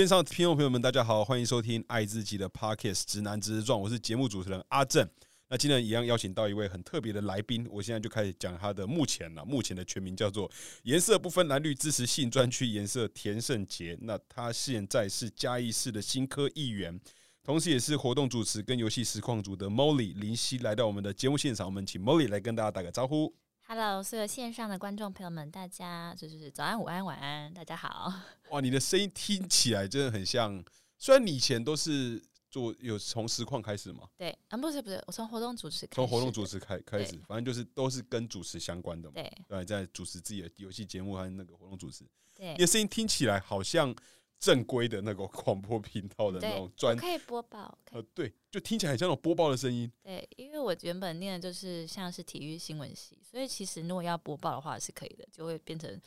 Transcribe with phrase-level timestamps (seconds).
[0.00, 5.06] 线上听众朋友们，大家好，欢迎收听《爱自己的 Pockets 直男直撞》，我是节目主持人阿正。
[5.50, 9.44] 那今天一样邀请到一位很特别的来宾，我现在就开始讲他的目前了。
[9.44, 10.50] 目前的全名叫做
[10.84, 13.94] “颜色不分蓝绿支持性专区颜色田胜杰”。
[14.00, 16.98] 那他现在是嘉义市的新科议员，
[17.42, 23.34] 同时也是活动主持跟游戏实况组的 Molly 林夕来到我们的节目现场，我们请 Molly 来跟大家打个招呼。
[23.72, 28.12] Hello，所有线上的观众朋友们，大家就是早安、午安、晚安，大家好。
[28.50, 30.60] 哇，你的声音听起来真的很像，
[30.98, 32.20] 虽然你以前都是
[32.50, 39.14] 做有从实况开始嘛，对，啊，不是不是，我从活动主持开始，从活动主持开开始，反正就是都是跟主持相关的嘛。
[39.14, 42.04] 对对，在主持自己的游戏节目和那个活动主持，
[42.36, 43.94] 对你的声音听起来好像
[44.40, 49.90] 正规的那个广播频道的那种，专可以播报，呃，对，就听起来很像那种播报的声音。
[50.02, 56.00] 对，因为我原本念的就是像是体育新闻系，所以其实如果要播报的话是可以的，就会变成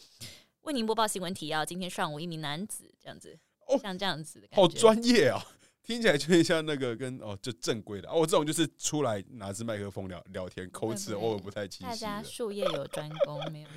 [0.63, 1.63] 为您播报新闻提要。
[1.63, 5.39] 今天上午一名男子这样子，哦像这样子的感好专业啊！
[5.83, 8.21] 听起来就很像那个跟哦，就正规的哦。
[8.21, 12.07] 我这种就是出来拿支麦克风聊聊天，口齿偶尔不太清大晰的。
[12.07, 13.67] 家术业有专攻，没有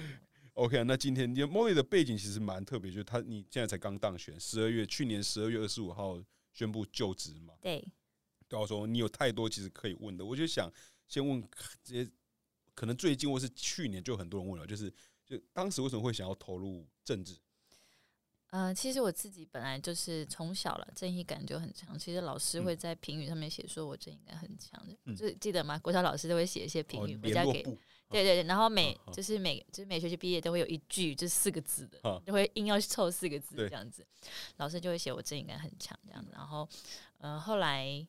[0.56, 6.18] OK，那今天因为 Molly 的背景其实蛮特别，就是他你现在才刚当选，十二月去年十二月二十五号
[6.54, 7.52] 宣布就职嘛。
[7.60, 7.86] 对。
[8.48, 10.72] 对我说你有太多其实可以问的，我就想
[11.08, 11.46] 先问
[11.84, 12.10] 这些，
[12.74, 14.90] 可能最近或是去年就很多人问了，就是
[15.26, 17.36] 就当时为什么会想要投入政治？
[18.50, 21.98] 呃，其实我自己本来就是从小了正义感就很强。
[21.98, 25.76] 其实老师嗯会在评语上面写说我正义感很强的，嗯就是记得吗？
[25.80, 27.62] 国小老师都会写一些评哦语回家给，
[28.10, 28.46] 对对对。
[28.46, 34.06] 然后每就是每就是每学期毕业都会有一句就是四个字的好，就会硬要凑四个字对这样子。
[34.56, 36.30] 老师就会写我正义感很强这样子。
[36.32, 36.68] 然后
[37.18, 38.06] 呃后来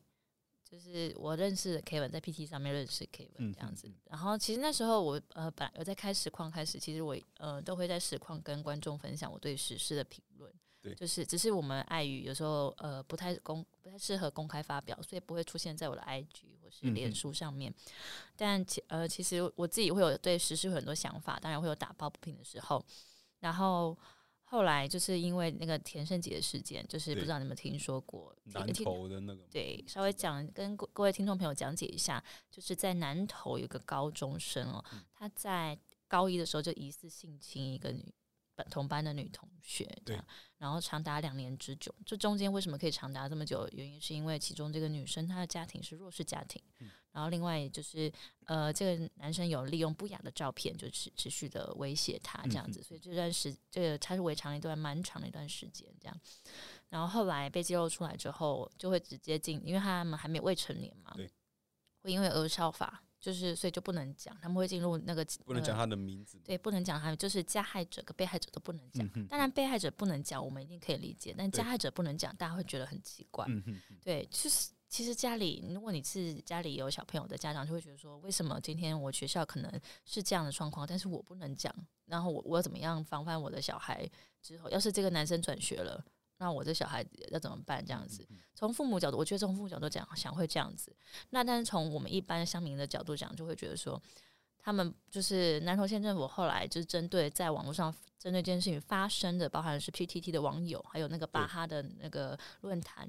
[0.64, 3.90] 就是我认识的 Kevin 在 PT 上面认识 Kevin 嗯这样子。
[4.04, 10.52] 然后其实那时候我呃本来我在开实况开始，其实我呃都会在实况跟观众分享我对时事的评论。
[10.80, 17.72] 对就是只是我们碍于有时候呃不太公不太适合公开发表，所以不会出现在我的 IG 或是嗯脸书上面。
[18.36, 22.84] 但其呃其实我自己会有对时事有很多想法，当然会有打抱不平的时候。
[23.40, 23.96] 然后
[24.44, 28.34] 后来就是因为那个田胜杰的事件，就是不知道你们听说过？
[28.44, 35.78] 南听投的那个对，稍微讲跟各各位听众朋友讲解一下，就是在南投有个高中生哦，嗯他在
[36.08, 38.12] 高一的时候就疑似性侵一个女
[38.58, 40.24] 班同班的女同学，这样，
[40.58, 41.94] 然后长达两年之久。
[42.04, 43.68] 这中间为什么可以长达这么久？
[43.72, 48.12] 原因是因为其中这个女生她的家庭是弱势家庭，嗯然后另外就是
[48.44, 56.20] 呃，这个男生有利用不雅的照片就持持续的威胁她这样子，所以这段时这个他是维长一段蛮长的一段时间这样。
[56.88, 61.30] 然后后来被揭露出来之后，就会直接进，因为他们还没有未成年嘛对，
[62.02, 66.38] 会因为儿少法，就是所以就不能讲，他们会进入那个不能讲他的名字。
[66.44, 69.08] 对，不能讲他们就是加害者跟被害者都不能讲。
[69.14, 73.46] 嗯当然，被害者不能讲，我们一定可以理解，但加害者不能讲，大家会觉得很奇怪。
[74.00, 81.74] 对，就是其实家里，如果你是家里有小朋友的家长，就会觉得说，为什么今天我学校可能是这样的状况，但是我不能讲，
[82.06, 84.08] 然后我我要怎么样防范我的小孩
[84.40, 86.04] 之后，要是这个男生转学了。
[86.38, 87.84] 那我这小孩子要怎么办？
[87.84, 90.94] 这样子，从父母角度，我觉得从父母角度讲，想会这样子。
[91.30, 94.00] 那但是从我们一般乡民的角度讲，就会觉得说，
[94.58, 103.08] 他们就是南投县政府后来就是针对在网络上针对这件事情发生的，包含是 PTT 的网友，还有那个巴哈的那个论坛，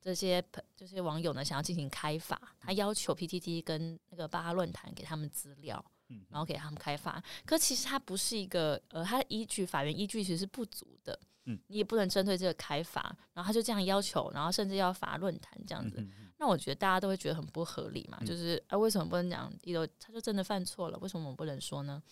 [0.00, 0.44] 这些
[0.76, 5.84] 这些网友呢想要进行开发，他要求 PTT 跟那个巴哈论坛给他们资料。
[6.30, 13.00] 然后给他们开发，可其实它不是一个呃，它的依据法院依据其实是不足的，嗯，你也不能针对这个开发，
[13.34, 16.06] 然后他就这样要求，然后甚至要罚论坛这样子，
[16.38, 18.26] 那我觉得大家都会觉得很不合理嘛，嗯。
[18.26, 22.02] 就是啊，为什么不能讲一楼他就真的犯错了，为什么我们不能说呢？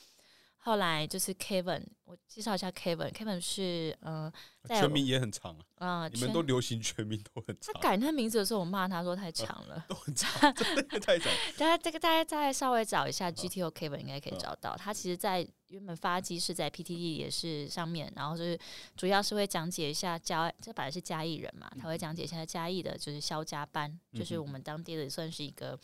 [0.65, 4.33] 后来就是 Kevin，我介绍一下 Kevin，Kevin 是呃，
[4.63, 9.85] 在全名也很长啊，呃，你们都流行全名都很长，他改他名字的时候，我骂他说太长了。
[9.87, 11.31] 都很长，真的太长。
[11.59, 14.75] 大家这个大家再稍微找一下 GTO Kevin 应该可以找到。
[14.75, 18.59] 他其实，在原本发迹是在 PTT 也是上面，然后就是
[18.97, 25.79] 主要是会讲解一下嘉，这本来是嘉义人嘛，他会讲解一下嘉义的，就是肖家班，就是我们当地的算是一个，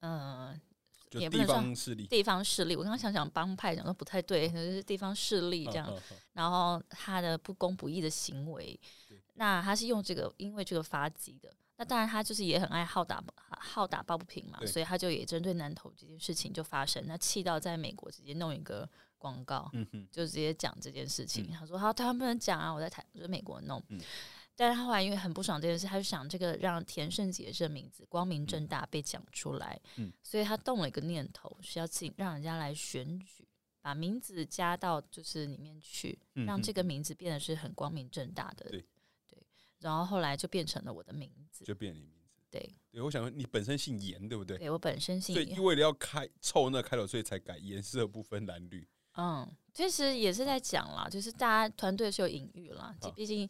[0.00, 0.60] 嗯、
[1.12, 2.76] 也不能算方势力地方势力。
[2.76, 5.92] 我刚刚想想帮派，讲的不太对，就是地方势力这样。
[6.32, 8.78] 然后他的不公不义的行为，
[9.34, 11.52] 那他是用这个，因为这个发迹的。
[11.76, 21.46] 那当然，他就是也很爱好打好打抱不平嘛，所以他就也针对南投这件事情就发生，那气到在美国直接弄一个广告，嗯，就直接讲这件事情。
[21.50, 23.80] 嗯他说：“好，台湾不能讲啊，我在台，我在美国弄。
[23.90, 24.00] 嗯
[24.60, 33.46] 但是他后来因为很不爽这件事，他就想这个让田胜杰这名字光明正大被讲出来，嗯所以他动了一个念头，是要请让人家来选举，
[33.80, 38.68] 把名字加到就是里面去，嗯让这嗯个名字变得是很光明正大的。
[38.68, 38.84] 对
[39.28, 39.38] 对，
[39.78, 41.64] 然后后来就变成了我的名字。
[41.64, 42.40] 就变你名字。
[42.50, 44.58] 对，对，我想问你本身姓严，对不对？
[44.58, 48.88] 对我本身姓严为了要开凑那开头，所以才改颜色不分蓝绿。
[49.14, 53.48] 嗯，其实也是在讲啦，就是大家团队是有隐喻啦好，毕竟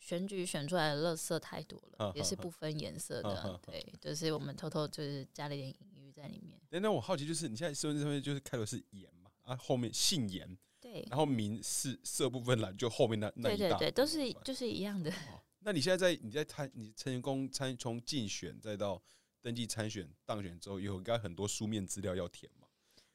[0.00, 6.58] 选举选出来的乐色太多了好，也是不分颜色的对，就是我们偷偷就是加了一点隐喻在里面。
[6.70, 15.10] 那那我好奇就是你现在身份证上面就是开头是严嘛，啊后面姓严，对，然后名是色部分蓝，就后面那那一大对对对，都是就是一样的。
[15.10, 19.00] 哦那你现在在你在参你成功参从竞选再到
[19.42, 22.66] 登记参选当选之后，有应该很多书面资料要填嘛？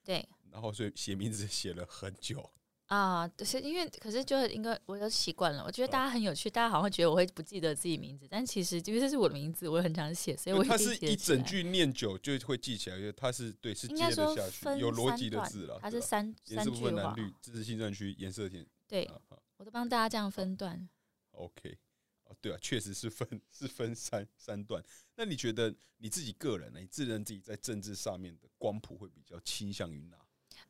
[0.04, 2.48] 对然后所以写名字写了很久，
[2.88, 15.80] 啊，就是因为可是就应该我都习惯了，我觉得哦大家很有趣，大家好像会觉得我会不记得自己名字，但其实因为这是我的名字，我很常写，所以我它定是一整句念久就会记起来，因为它是对是接应该说得下去，有逻辑的字了。
[15.82, 18.66] 它是三三句话，绿，支持新专区颜色填。
[18.88, 19.10] 对
[19.58, 20.88] 我都帮大家这样分段。
[21.32, 21.76] OK，
[22.26, 24.84] 哦，对啊，确实是分是分三三段。
[25.16, 26.80] 那你觉得你自己个人呢？
[26.80, 30.18] 你自认自己在政治上面的光谱会比较倾向于哪？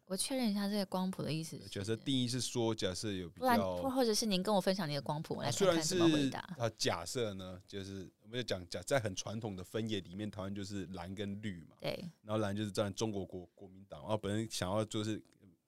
[0.08, 1.68] 我确认一下这个光谱的意思是。
[1.68, 6.40] 假设定义是说，假设有比不然，较或或者是您跟我分享你的光谱，我啊来看看怎么回答。
[6.58, 15.22] 啊，假设呢，就是我们就讲假在很传统的分野里面，台湾就是蓝跟绿嘛，对然后蓝就是站中国国国民党，然后本人想要就是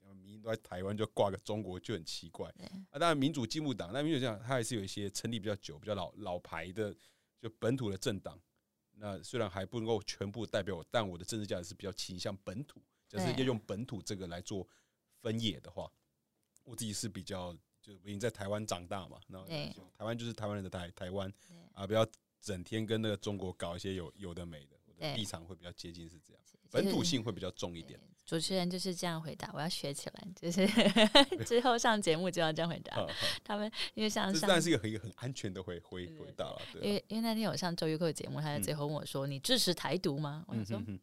[0.04, 3.00] 呃民进都在台湾就挂个中国就很奇怪对啊。
[3.00, 6.96] 当然民主进步党，那民主进步党它还是有一些成立比较久、比较老老牌的
[7.42, 8.40] 就本土的政党。
[9.00, 14.68] 那虽然还不能够全部代表我，但我的政治价值是比较倾向本土，就是要用本土这个来做
[15.22, 15.90] 分野的话，
[16.64, 21.32] 我自己是比较，就已经在台湾长大嘛，然后台湾就是台湾人的台台湾
[21.74, 22.06] 啊，不要
[22.42, 28.00] 整天跟那个中国搞一些有有的没的，我的立场会比较接近是这样，本土性会比较重一点。
[28.26, 30.68] 主持人就是这样回答，我要学起来，就是
[31.48, 33.08] 之后上节目就要这样回答。
[33.42, 36.94] 他们因为像上这当然是一个很很安全的回回回答了，因对啊。
[36.94, 41.00] 为因为那天我上周玉蔻的节目，他在最后问我说：“你支持台独吗？”我想说嗯哼，哼，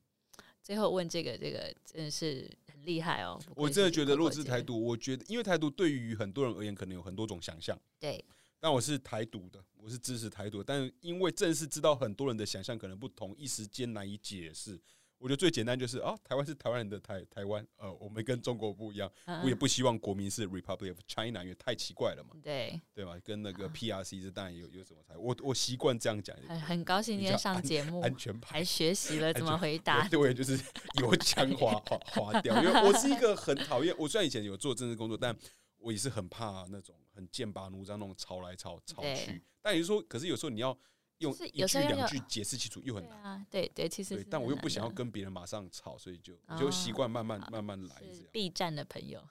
[0.64, 3.38] 最后问这个这个真的是很厉害哦。
[3.54, 7.78] 我真的觉得，如果口口姐是台独，我觉得因为台独对于很多人而言，可能有很多种想象。
[8.00, 8.24] 对
[8.58, 14.80] 但我是台独的，我是支持台独，但因为正是知道很多人的想象可能不同，一时间难以解释。
[15.18, 23.18] 我觉得最简单就是啊，台湾是台湾人的台台湾，呃，我们跟中国不一样，我也嗯不希望国民是 Republic of China，因为太奇怪了嘛，对，对吧？
[23.24, 25.14] 跟那个啊 PRC 这当然有有什么差？
[25.16, 30.06] 我我习惯这样讲，很很高兴今天上节目，安全牌还学习了怎么回答。
[30.08, 30.58] 对我也就是
[31.00, 33.94] 油腔滑滑滑掉，因为我是一个很讨厌。
[33.98, 35.34] 我虽然以前有做政治工作，但
[35.78, 39.42] 我也是很怕那种很剑拔弩张那种吵来吵吵去。
[39.62, 40.76] 但也就是说，可是有时候你要
[41.18, 43.18] 用就是一句两句解释清楚，又很难。
[43.20, 48.30] 对啊，对对，其实但我又不想要跟别人马上吵，所以就我就习哦惯慢慢慢慢来这是样。
[48.32, 49.22] B 站的朋友。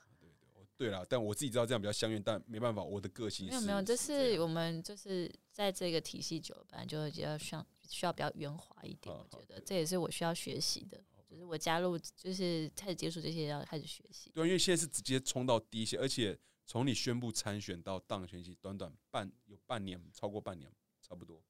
[0.76, 9.16] 对啦，但我自己知道这样比较相怨，但没办法，我的个性没有没有，这是我们就是在这个体系久了，本来就比较需要需要比较圆滑一点。
[9.16, 11.00] 我觉得这也是我需要学习的，
[11.30, 14.32] 就是我加入就是开始接触这些要开始学习。
[14.34, 20.70] 对，因为现在是直接冲到第一线，而且从你宣布参选到当选期，短短半有半年，超过半年，
[21.02, 21.42] 差不多。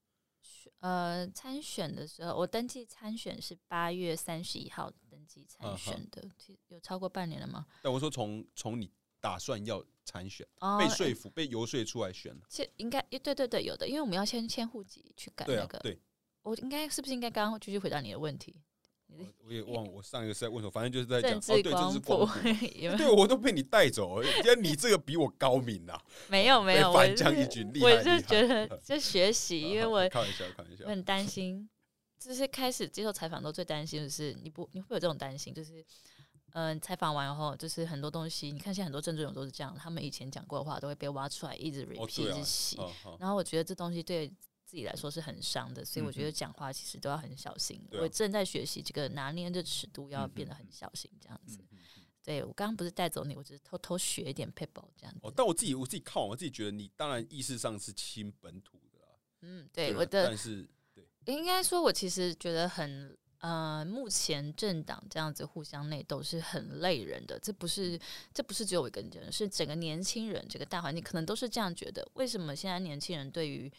[0.79, 7.65] 呃，参选的时候，我登记参选是八月三十一号登记参选的，其实有超过半年了吗？
[7.81, 15.79] 但我说从从你打算要参选，哦被说服、被游说出来选，了，这应该对对对，有的，因为我们要先迁户籍去改对啊，那个。
[15.79, 15.99] 对，
[16.41, 18.55] 我应该是不是应该刚刚继续回答你的问题？
[19.17, 31.69] 我我也忘了我上一个是在问什么，反正就是在讲政哦，对，政治治光谱 对我都被你带走，因为你这个比我高明啊， 没有没有，反将是一军，厉我害厉害就觉得 就学习，因为我开玩笑开玩笑我，很担心，
[32.19, 35.85] 就是开始接受采访都最担心的是，你不你会有这种担心，就是
[36.53, 42.77] 嗯，采访完后就是很多东西，你看现在很多政治人物都是这样，他们以前讲过的话都会被挖出来，一直哦 repeat，、一直洗。
[43.19, 44.31] 然后我觉得这东西对
[44.73, 47.79] 自己来说是很伤的，所以我觉嗯得讲话其实都要很小心。
[47.91, 51.59] 我正在学习这个拿捏的尺度，要嗯变得嗯很小心，这样子。
[52.23, 55.19] 对我刚刚不是带走你，我只是偷偷学一点 paper 这样子。
[55.21, 59.07] 哦，但我自己我自己看，我自己觉得你当然意识上是亲本土的啦，
[59.41, 60.67] 嗯，对吧我的但是
[61.23, 67.37] 对应该说，我其实觉得很呃，目前政党这样子互相内斗是很累人的。
[67.37, 67.99] 这不是
[68.33, 72.09] 这不是只有我一个人，是整个年轻人这个大环境可能都是这样觉得。
[72.15, 73.71] 为什么现在年轻人对于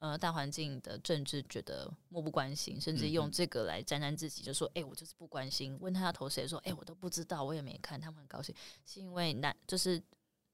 [0.00, 8.54] 呃大环境的政治觉得漠不关心，甚至用这个来沾沾自喜，就说：“哎、我就是不关心。”问他要投谁，说：“哎、我都不知道，我也没看。”他们很高兴，
[8.84, 10.02] 是因为蓝就是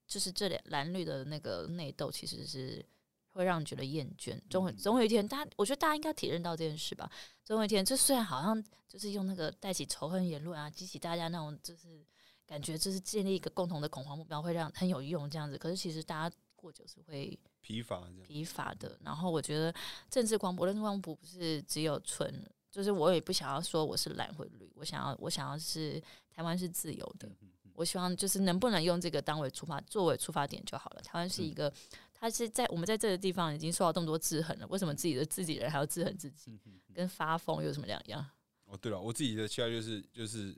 [0.07, 2.85] 就是这两蓝绿的那个内斗其实是
[3.31, 4.39] 会让你觉得厌倦。
[4.51, 7.11] 总总有一天，大家我觉得大家应该体认到这件事吧。
[7.45, 12.05] 总有一天，就虽然好像就是用那个带起仇恨言论啊，激起大家那种就是
[12.47, 15.57] 感觉，就是建立一个共同的恐慌目标，会让很有用这样子。
[15.57, 18.23] 可是其实大家过过久是会疲乏这样。
[18.23, 18.97] 疲乏的。
[19.03, 19.75] 然后我觉得
[20.09, 27.29] 政治光谱，政治光谱不是只有纯，就是我也不想要说我是蓝或绿，我想要我想要是台湾是自由的。
[27.75, 31.03] 我希望就是能不能用这个当为出发作为出发点就好了。
[31.03, 31.71] 台湾是一个，
[32.15, 36.59] 它是在我们在这个地方已经受到这么多制衡了，为什么自己的自己人还要制衡自己？
[36.95, 38.25] 跟发疯有什么两样？
[38.65, 40.57] 哦，对了，我自己的期待就是就是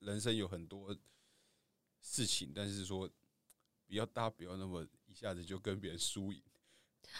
[0.00, 0.94] 人生有很多
[2.02, 3.10] 事情，但是说
[3.86, 6.40] 不要大家不要那么一下子就跟别人输赢。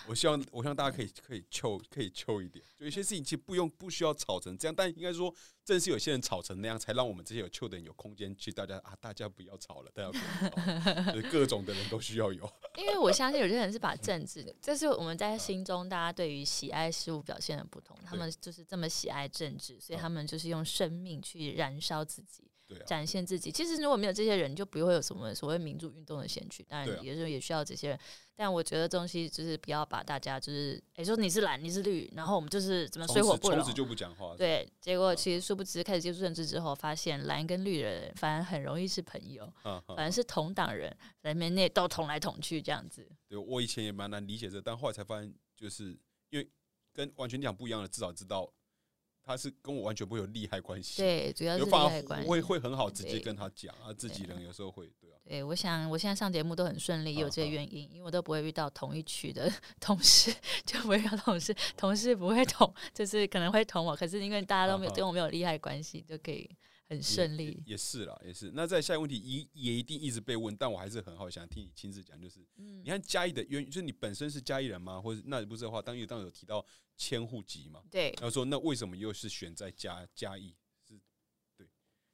[0.06, 12.50] 我希望我希望大家可以可以凑可以凑一点，就有一些事情其实不用不需要吵成这样，但应该说正是有些人吵成那样，才让我们这些有凑的人有空间去大家啊，大家不要吵了，大家不要吵了，就是各种的人都需要有。
[12.78, 22.49] 因为我相信有些人是把政治，这是我们在心中大家对于喜爱事物表现的不同，他们就是这么喜爱政治，所以他们就是用生命去燃烧自己。
[22.86, 23.50] 展现自己。
[23.50, 26.64] 其实如果没有这些人，就不会有什么所谓民主运动的先驱。
[26.68, 28.00] 当然，有时候也需要这些人。
[28.36, 33.74] 但我觉得东西就是不要把大家就是，哎、说你是蓝，你是绿，然后我们就是怎么水火不容从此。
[33.74, 34.34] 就不讲话。
[34.34, 40.90] 对，结果其实殊不知，开始接触政治之后，发现蓝跟绿的人反而很容易是朋友，啊，啊反而是同党人
[41.22, 43.06] 在里面内斗捅来捅去这样子。
[43.28, 45.90] 对我以前也蛮难理解这，但后来才发现，就是
[46.30, 46.48] 因为
[46.94, 48.50] 跟完全讲不一样的，至少知道
[49.30, 51.00] 他是跟我完全不会有利害关系。
[51.00, 52.26] 对，主要是利害关系。
[52.26, 60.34] 而会会很好直接跟他讲啊，自己人有时候会对啊，对，我想我现在上节目都很顺利，有这个原因，因为我都不会遇到同一区的 同事，
[60.66, 66.50] 就不会遇到同事，同事不会捅，就是可能会捅我，可是因为大家都没有跟我没有利害关系，就可以
[66.90, 67.62] 很顺利。
[67.64, 68.50] 也是啦，也是。
[68.52, 75.00] 那在下一个问题一也一定一直被问，但我还是很好想听你亲自讲，就是嗯你，看嘉义的渊，就是你本身是嘉义人吗？
[75.00, 76.62] 或者那不是的话，当月当有提到
[76.96, 80.54] 迁户籍嘛，对然后说那为什么又是选在嘉嘉义？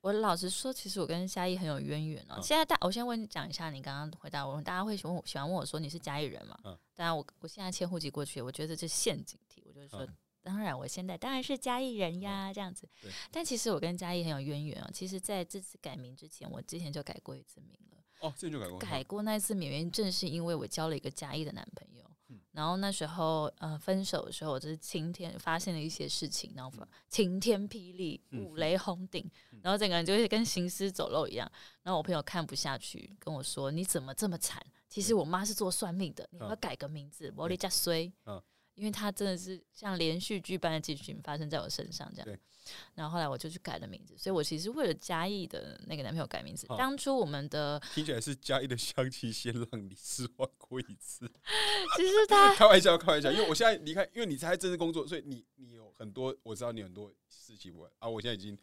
[0.02, 2.35] 我老实说，其实我跟嘉义很有渊源哦。
[2.37, 6.56] 嗯现在大，我先问你讲一下，你刚刚回答我，大家会喜欢我喜欢问我说你是嘉义人吗？
[6.64, 10.04] 嗯当然我我现在迁户籍过去，我觉得这是陷阱题，我就是说。
[10.04, 12.88] 嗯当然，我现在当然是嘉义人呀，这样子。
[13.32, 14.88] 但其实我跟嘉义很有渊源哦。
[14.94, 17.98] 其实在这次改名之前，我之前就改过一次名了。
[18.20, 22.04] 哦，这就改过，改过那一次名原因，正是因为我交了一个嘉义的男朋友。
[22.28, 31.50] 嗯然后那时候呃分手的时候，我就是晴天发现了一些事情，然后嗯晴天霹雳、嗯五雷轰顶，嗯然后整个人就是跟行尸走肉一样。
[31.82, 34.64] 然后我朋友看不下去，跟我说：“你怎么这么惨？
[34.88, 38.12] 其实我妈是做算命的，你要改个名字，我力加衰。
[38.24, 38.40] 嗯”
[38.76, 42.38] 因为他真的是像连续剧般的剧情发生在我身上这样，
[42.95, 46.66] 然后后来我就去改了名字，所以我其实为了嘉义的那个男朋友改名字。
[46.71, 51.26] 嗯当初我们的 听起来是嘉义的香气先让你失望过一次。
[51.97, 58.56] 其实他 开玩笑，开玩笑，因为我现在离开，因为你才正式工作，所以你你有很多，我知道你很多事情我啊，我现在已经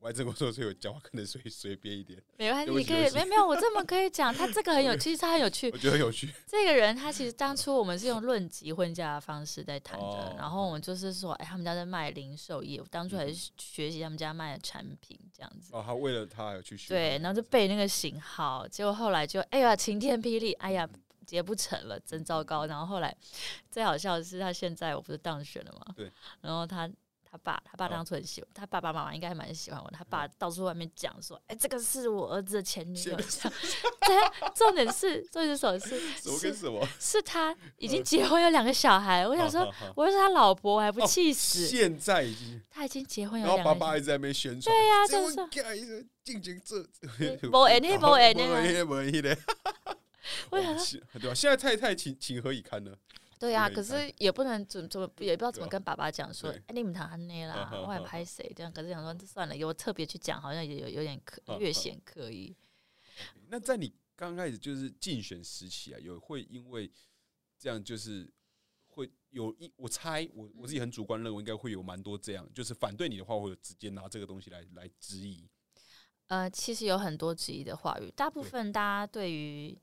[0.00, 5.76] 我不爱正式工作，所以我讲话可能随随便一点，没关系，你可以没有没有，我这么可以讲，他这个很有，其实他很有趣我。
[5.76, 6.32] 觉得很有趣。
[6.46, 15.68] 这个人他其实当初我们是用论及婚嫁的方式在谈的，哦然后我们就是说，哎，他们家在卖零售业，我当初还是学习他们家卖的产品这样子。
[15.72, 20.88] 哦，他为了他有去学，对，然后就背那个型号，结果后来就哎呀晴天霹雳，哎呀
[21.26, 22.64] 结不成了，真糟糕。
[22.64, 23.14] 然后后来
[23.70, 26.90] 最好笑的是，他现在我不是当选了嘛，对，然后他。
[27.30, 29.88] 他爸，他爸哦当初很喜欢，他爸爸妈妈应该还蛮喜欢我。
[29.92, 33.52] 他爸到处外面讲说：“哎、这个是我儿子的前女友。”这样，
[34.02, 36.88] 对，重点是，重点是什么是什么跟是什么？
[36.98, 39.26] 是他已经结婚有两个小孩。
[39.26, 41.66] 我想说，我是他老婆，我还不哦气死？
[41.68, 43.80] 现在已经，他已经结婚有然后两个小孩。
[43.80, 45.48] 爸爸一直在那边宣传，对呀、这就是说
[46.24, 46.76] 进行这，
[47.18, 49.38] 没缘的没缘的啊没缘的没缘的，
[50.50, 51.34] 我想说， 对吧？
[51.34, 52.92] 现在太太情情何以堪呢？
[53.40, 58.70] 对呀、可是也不能怎怎么也不知道怎么跟爸爸讲说，对哎、你们谈安内啦我还拍谁这样？
[58.70, 62.54] 可是想说这算了，有特别去讲，好像也有有点刻嗯略显刻意。
[63.48, 66.92] 那在你刚开始就是竞选时期啊，有会因为
[67.58, 68.30] 这样就是
[68.88, 75.48] 会有一，我猜我我自己很主观认为应该会有蛮多这样，就是反对你的话，会有直接拿这个东西来来质疑。
[76.26, 79.76] 呃，其实有很多质疑的话语，大部分大家对于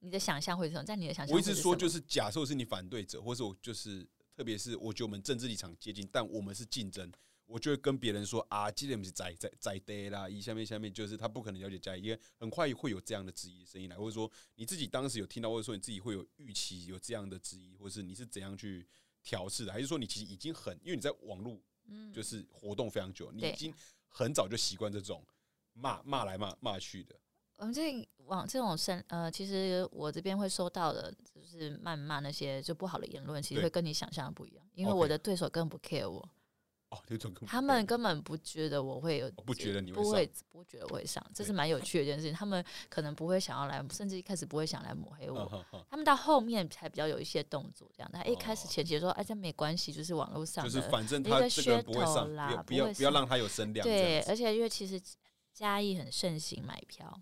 [0.00, 0.84] 你的想象会是什么？
[0.84, 7.10] 在你的想象，我一直说，就是是假设是你反对者，或者我就是，特别是我觉得我们政治立场接近，但我们是竞争，
[7.46, 18.86] 我就会跟别人说啊，基本是在在在对啦，一下面下面就是他不可能了解嘉义，因为很快会有这样的质疑声音来，或者说你自己当时有听到，或者说你自己会有预期有这样的质疑，或者是你是怎样去
[19.22, 23.74] 调试的，还是说你其实已经很，因为你在网络嗯就是活动非常久，你已经
[24.08, 25.22] 很早就习惯这种
[25.74, 27.14] 骂骂来骂骂去的，
[27.60, 36.26] 我们这往这种声呃，其实我这边会收到的，就是谩骂那些就不好的言论，其实会跟你想象的不一样，因为我的对手根本不 care 我。
[36.88, 36.98] 哦，
[37.46, 42.34] 他们根本不觉得我会有，不觉得你会不会不觉得我会上，这是蛮有 趣的一件事情。
[42.34, 45.64] 他们可能不会想要来，甚至一开始不会想来抹黑我。
[45.88, 48.10] 他们到后面才比较有一些动作，这样。
[48.12, 53.86] 他一开始前期说，哎，这没关系，就是网络上就是反正他这个不会上啦，不要不要让他有声量。
[53.86, 55.00] 对，而且因为其实
[55.52, 57.20] 嘉义很盛行买票，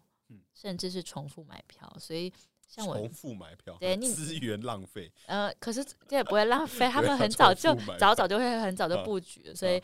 [0.61, 2.33] 甚至是重复买票，所以。
[2.71, 5.11] 像我重复买票，对， 资源浪费。
[5.25, 9.83] 呃，可是这也不会浪费， 他们很早就早早就会很早就布局，所以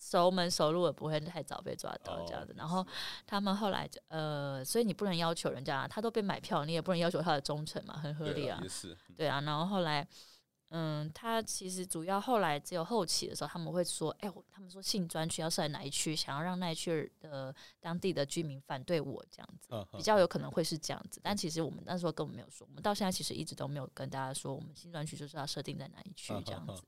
[0.00, 2.54] 熟门熟路也不会太早被抓到这样子。
[2.56, 2.84] 然后
[3.26, 8.58] 他们后来就呃，所以你不能要求人家，他都被买票，你也不能要求他的忠诚嘛，很合理啊。
[9.14, 10.08] 对啊，然后后来。
[10.76, 21.20] 嗯，他其实主要后来只有后期的时候，他们会说，哎，他们说性专区要设在哪一区，想要让那一区的当地的居民反对我这样子，比较有可能会是这样子。
[21.22, 26.82] 但其实我们那时候根本没有说，我们到现在其实一直都没有跟大家说，我们性专区就是要设定在哪一区这样子。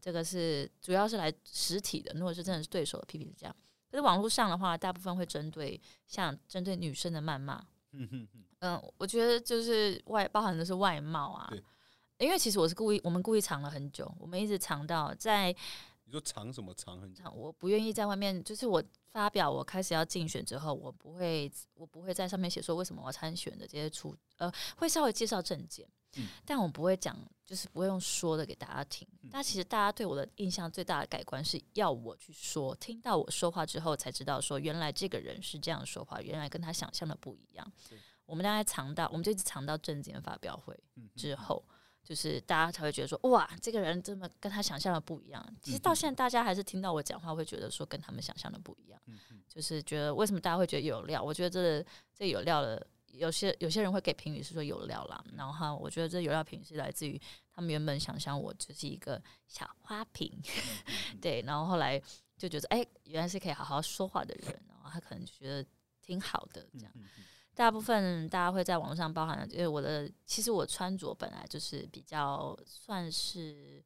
[0.00, 3.54] 这个是主要是来实体的，如果是真的是对手的批评是这样。
[3.88, 7.64] 可是网络上的话，大部分会针对像针对女生的谩骂。
[7.92, 8.26] 嗯
[8.60, 11.48] 嗯，我觉得就是外包含的是外貌啊。
[12.18, 15.54] 因为其实我是故意，我们故意藏了很久，我们一直藏到在。
[16.04, 17.24] 你说藏什么藏很久？
[17.30, 27.16] 我不愿意在外面，就是我发表我开始要竞选之后，我不会，我不会在上面写说为什么我参选的这些出，呃，会稍微介绍证件，嗯，但我不会讲，
[27.46, 29.08] 就是不会用说的给大家听。
[29.30, 37.72] 但其实大家对我的印象最大的改观是要我去说，听到我说话之后才知道说原来这个人是这样说话，原来跟他想象的不一样。
[38.26, 40.78] 我们大概藏到，我们就一直藏到证件发表会
[41.16, 41.64] 之后。
[42.02, 45.56] 就是大家才会觉得说，哇，这个人这么跟他想象的不一样。
[45.62, 49.00] 其实到现在，大家还是听到我讲话，会觉得说跟他们想象的不一样。
[49.48, 51.22] 就是觉得为什么大家会觉得有料？
[51.22, 55.22] 我觉得这这有料的，有些有些人会给评语是说有料啦。
[55.36, 57.20] 然后我觉得这有料评语是来自于
[57.52, 60.32] 他们原本想象我就是一个小花瓶，
[61.20, 61.42] 对。
[61.42, 62.02] 然后后来
[62.36, 64.60] 就觉得，哎，原来是可以好好说话的人。
[64.68, 65.64] 然后他可能觉得
[66.00, 66.92] 挺好的这样。
[67.54, 73.84] 大部分大家会在网络上包含，因为我的其实我穿着本来就是比较算是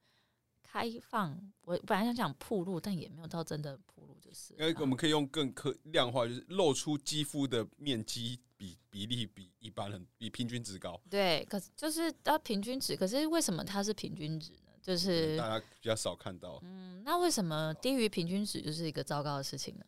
[0.63, 4.55] 开放，我本来想讲铺路，但也没有到真的铺路，就是。
[4.55, 11.01] 因为我们可以用更可量化，就是露出肌肤的面积比比例比一般人比平均值高。
[11.11, 14.73] 对，可是就是到平均值，可是为什么它是平均值呢？
[14.81, 16.61] 就是大家比较少看到。
[16.63, 19.85] 嗯，那为什么低于平均值就是一个糟糕的事情呢？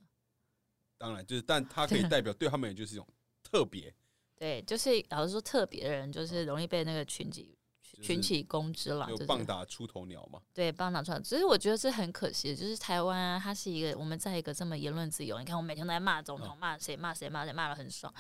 [0.98, 3.06] 当然，就是但它可以代表对他们也就是一种。
[3.50, 3.94] 特别，
[4.36, 7.56] 对，就是老实说，特别的人就是容易被那个群体
[8.00, 10.40] 群起攻之了，就棒打出头鸟嘛。
[10.54, 11.18] 对，棒打出头。
[11.18, 15.38] 只是我觉得这很可惜，就是台湾啊，它是一个我们在一个这么言论自由。
[15.38, 18.12] 你看，我每天都在骂总统，骂谁骂谁骂谁骂的很爽，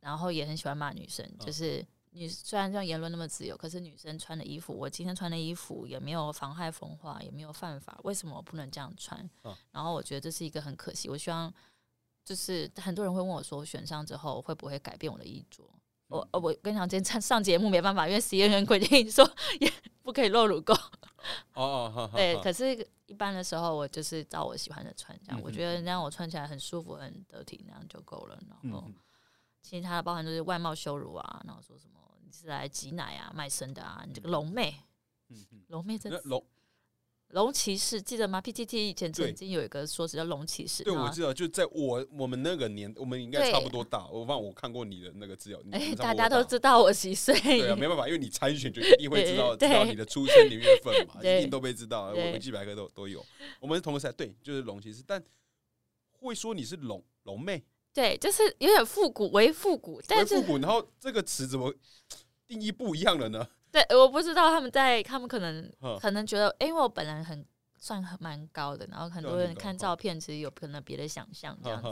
[0.00, 1.26] 然后也很喜欢骂女生。
[1.38, 9.30] 就是你虽然这样言论那么自由，可是女生穿的衣服，我今天穿的衣服也没有妨害风化，也没有犯法，为什么我不能这样穿？
[9.70, 11.08] 然后我觉得这是一个很可惜。
[11.08, 11.50] 我希望。
[12.30, 15.64] 就是很多人会问我说，选上之后会不会改变我的衣着？
[16.06, 19.68] 我我跟你讲，今天上上节目没办法，因为实验员规定说也
[20.04, 20.72] 不可以露乳沟。
[21.54, 22.36] 哦哦，对。
[22.40, 28.38] 可是，一般的时候，我就是照我喜欢的穿，这样我觉得那样我穿起来很舒服、很得体，那样就够了。
[28.48, 28.84] 然后，
[29.60, 34.76] 其他的包含就是外貌羞辱啊，然后说什么你是来挤奶啊、卖身的啊，你这个龙妹，
[35.66, 36.46] 龙妹真龙。
[37.30, 40.82] 龙骑士记得吗？PTT 以前曾经有一个说是叫龙骑士。
[40.82, 44.06] 对，我知道，就在我我们那个年，我们应该差不多大。
[44.08, 45.60] 我忘我看过你的那个资料。
[45.70, 47.38] 哎，大家都知道我几岁。
[47.40, 52.06] 对啊，没办法，因为你参选就一定会知道知道你的出生年月份嘛， 一定都被知道。
[52.06, 53.24] 我们几百个都都有。
[53.60, 55.22] 我们是同个赛，对，就是龙骑士，但
[56.10, 57.62] 会说你是龙龙妹。
[57.92, 60.58] 对，就是有点复古，为复古，但是复古。
[60.58, 61.72] 然后这个词怎么
[62.46, 63.46] 定义不一样了呢？
[63.72, 67.44] 对，我不知道他们在，他们可能可能觉得，因为我本人很
[67.78, 71.88] 算蛮高的，然后很多人看照片，其实有可能别的想象这样子，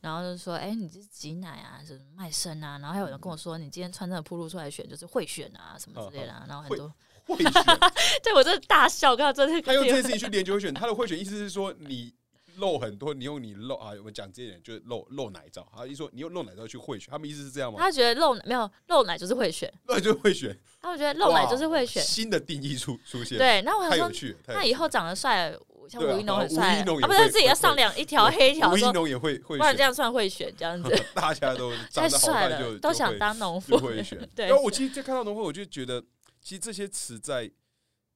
[0.00, 6.92] 然后就说，哎，你这是挤奶啊，什么卖身啊，然后还有人跟我说，你今天穿这个铺路出来选，就是会选啊，什么之类的，然后很多
[7.24, 7.52] 会选，
[8.22, 12.14] 对我真的大笑，刚刚真的，他用这件事情去研究会选，他的会选意思是说你。
[12.56, 15.66] 露很多，你用你露啊，我们讲这一点就是露露奶照。
[15.74, 17.78] 他一说你用露奶照去贿选，他们意思是这样吗？
[17.78, 20.58] 他觉得露没有露奶就是会选，露奶就是会选。
[20.80, 23.38] 他们觉得露奶就是会选，新的定义出出现。
[23.38, 24.36] 对，那我太有趣。
[24.48, 25.56] 那以后长得帅，
[25.88, 30.90] 像吴一农很帅，啊，不是自己要上两一条黑条，吴一农也会会，不然这样算会选这样子。
[31.14, 34.18] 大家都太帅了，都想当农夫会选。
[34.34, 36.02] 对，然后我其实就看到农夫，我就觉得
[36.40, 37.50] 其实这些词在。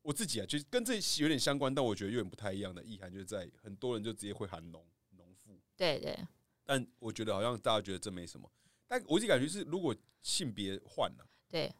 [0.03, 4.85] 我自己啊，就跟这有点相关，但我觉得有点不太一样的意涵，就是在很多人就直接会喊农
[5.17, 5.59] 农妇。
[5.77, 6.19] 对对。
[6.65, 8.51] 但我觉得好像大家觉得这没什么，
[8.87, 11.75] 但我自己感觉是，如果性别换了，对，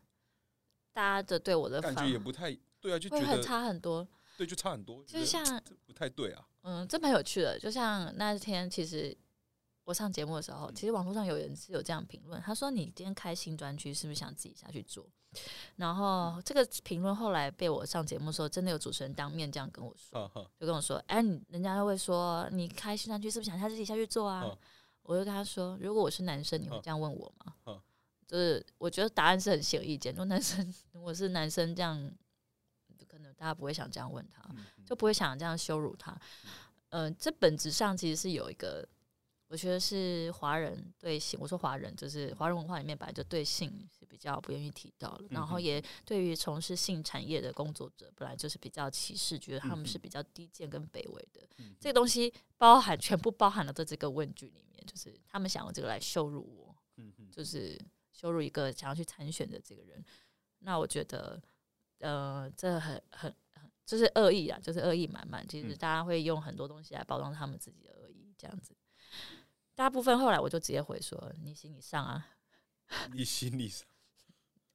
[0.93, 4.07] 大家的对我的感觉也不太对啊，就觉得差很多。
[4.37, 6.49] 对，就差很多，就像这不太对啊。
[6.63, 7.59] 嗯，这蛮有趣的。
[7.59, 9.15] 就像那天，其实
[9.85, 15.07] 我上节目的时候，其实网络上有人是有这样评论，他说：“你今天开新专区，是不是想自己下去做？”
[15.77, 24.45] 然后这个评论后来被我上节目的时候，真的有主持人当面这样跟我说，就跟我说：“哎，你人家会说你开新专区，是不是想他自己下去做啊？”
[25.03, 27.55] 我就跟他说：“如果我是男生，你会这样问我吗？”
[28.27, 30.13] 就是我觉得答案是很显而易见。
[30.13, 31.97] 如果男生如果是男生这样，
[33.09, 34.49] 可能大家不会想这样问他，
[34.87, 36.17] 就不会想这样羞辱他。
[36.91, 38.87] 嗯，这本质上其实是有一个，
[39.49, 51.41] 我觉得是华人对性，我说华人就是华人文化里面本来就对性是比较不愿意提到了，然后也对于从事性产业的工作者本来就是比较歧视，觉得他们是比较低贱跟卑微的。
[51.79, 56.75] 这个东西包含全部包含了在这个问句里面，就是他们想用这个来羞辱我，
[57.31, 57.81] 就是
[58.13, 60.05] 羞辱一个想要去参选的这个人。
[60.59, 61.41] 那我觉得，
[62.01, 63.35] 呃，这很很。
[63.87, 65.45] 就是恶意啊，就是恶意满满。
[65.49, 68.73] 其实大家会用很多东西来包装他们自己的恶意，这样子。
[69.75, 72.25] 大部分后来我就直接回说：“你行你上啊，
[73.13, 73.89] 你行你上。”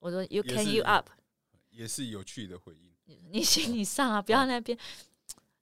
[0.05, 1.09] 我说：“You can you up。”
[1.71, 2.93] 也是有趣的回应。
[3.31, 4.77] 你行 你上啊，不要那边。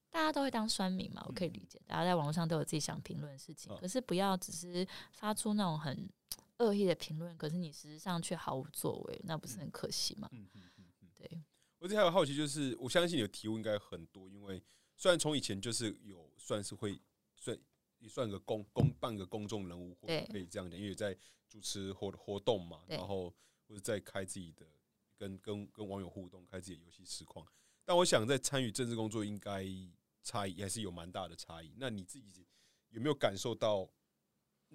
[0.10, 1.82] 大家都会当酸民嘛，我可以理解。
[1.88, 6.08] 大家在网络上都有自己想评论的事情，可是不要只是发出那种很
[6.58, 10.27] 恶意的评论，可是你实质上却毫无作为，那不是很可惜吗？
[10.34, 11.41] 嗯嗯嗯嗯，对。
[11.79, 14.62] 我这还有好奇，就是我相信你的提问应该很多，因为
[14.97, 16.99] 虽然从以前就是有算是会
[17.38, 17.58] 算
[17.97, 21.17] 也算个公公半个公众人物，或可以这样讲，因为在
[21.49, 23.34] 主持活活动嘛，然后
[23.73, 24.67] 或者在开自己的
[25.17, 27.43] 跟跟跟网友互动，开自己的游戏实况。
[27.83, 29.65] 但我想在参与政治工作，应该
[30.21, 31.73] 差异还是有蛮大的差异。
[31.77, 32.47] 那你自己
[32.89, 33.89] 有没有感受到？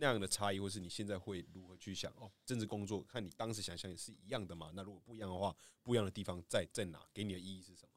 [0.00, 2.12] 那样的差异，或是你现在会如何去想？
[2.12, 4.70] 哦，政治工作，看你当时想象也是一样的嘛？
[4.72, 7.04] 那如果不一样的话，不一样的地方在在哪？
[7.12, 7.90] 给你的意义是什么？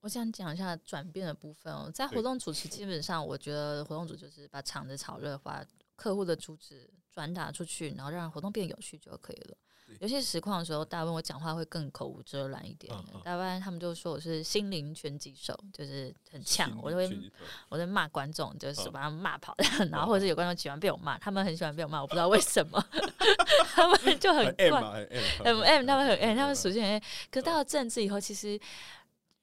[0.00, 1.90] 我想讲一下转变的部分哦。
[1.90, 5.62] 在活动主持，基本上我觉得活动组就是把场子炒热，把
[5.96, 9.58] 客户的主旨转达出去，然后让活动变有趣就可以了。
[10.00, 12.94] 有些实况的时候，大家问我讲话会更口无遮拦一点。
[13.24, 17.10] 大家他们就说我是心灵拳击手，就是很呛，我就会
[17.68, 19.56] 我在骂观众，就是把他们骂跑。
[19.90, 22.84] 然后或者是有观众喜欢被我骂，他们很喜欢被我骂，我不知道为什么，
[23.74, 25.08] 他们就很怪，
[25.44, 27.00] 很 M，他们很 M，他们属性很。
[27.30, 28.60] 可是到了政治以后，其实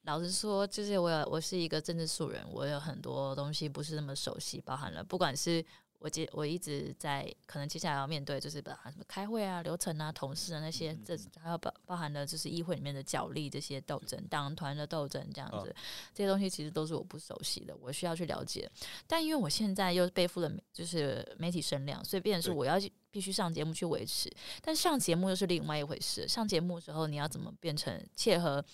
[0.04, 5.64] 老实说，就是我有我是一个政治素人，我有很多东西不是那么熟悉，包含了不管是。
[6.06, 15.74] 我接我一直在可能接下来要面对就是把什么开会啊流程啊同事啊那些这还有包包含的就是议会里面的角力这些斗争党团的斗争这样子
[16.14, 18.70] 这些东西其实都是我不熟悉的我需要去了解。
[19.08, 22.76] 但因为我现在又背负了就是媒体声量所以变成是我要
[23.10, 24.32] 必须上节目去维持。
[24.62, 28.64] 但上节目又是另外一回事上节目的时候你要怎么变成切合。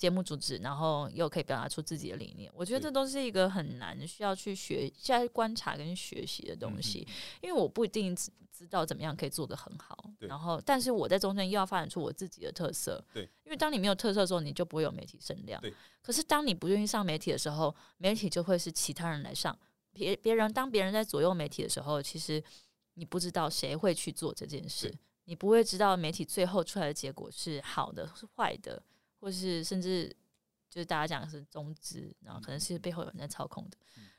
[0.00, 7.06] 节目主旨，然后又可以表达出自己的理念，我觉得这都是一个很难需要去学、需要观察跟学习的东西。
[7.42, 13.02] 因为我不一定知知道怎么样可以做得很好，然后，但是我在中间又要发展出我自己的特色。
[13.12, 15.60] 对，因为当你没有特色的时候，你就不会有媒体声量。
[15.60, 19.54] 对，可是当你不愿意上媒体的时候，媒体就会是其他人来上。
[19.92, 22.42] 别别人当别人在左右媒体的时候，其实
[22.94, 24.90] 你不知道谁会去做这件事，
[25.24, 28.82] 你不会知道媒体最后出来的结果是好的是坏的。
[29.20, 30.08] 或是甚至
[30.68, 33.76] 就是大家讲的是中资，然后可能是背后有人在操控的，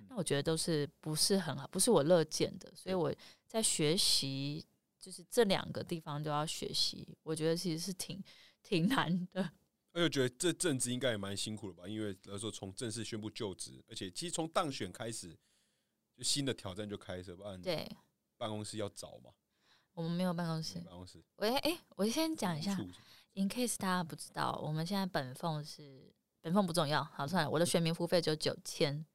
[0.07, 2.71] 那我觉得都是不是很好，不是我乐见的。
[2.75, 3.13] 所以我
[3.47, 4.65] 在学习，
[4.99, 8.23] 就是这两个地方都要学习，我觉得其实是挺
[8.61, 9.51] 挺难的。
[9.93, 11.87] 而且觉得这阵子应该也蛮辛苦的吧？
[11.87, 15.37] 因为来说从正式宣布就职，而且其实从当选开始，
[16.15, 17.57] 就新的挑战就开始吧？
[17.57, 17.89] 对，
[18.37, 19.31] 办公室要找嘛？
[19.93, 20.75] 我们没有办公室。
[20.79, 21.21] 办公室。
[21.37, 22.77] 喂，哎，我先讲一下。
[23.33, 29.05] In case 大家不知道，我们现在本俸是本俸不重要，好算了，我的选民付费只有九千。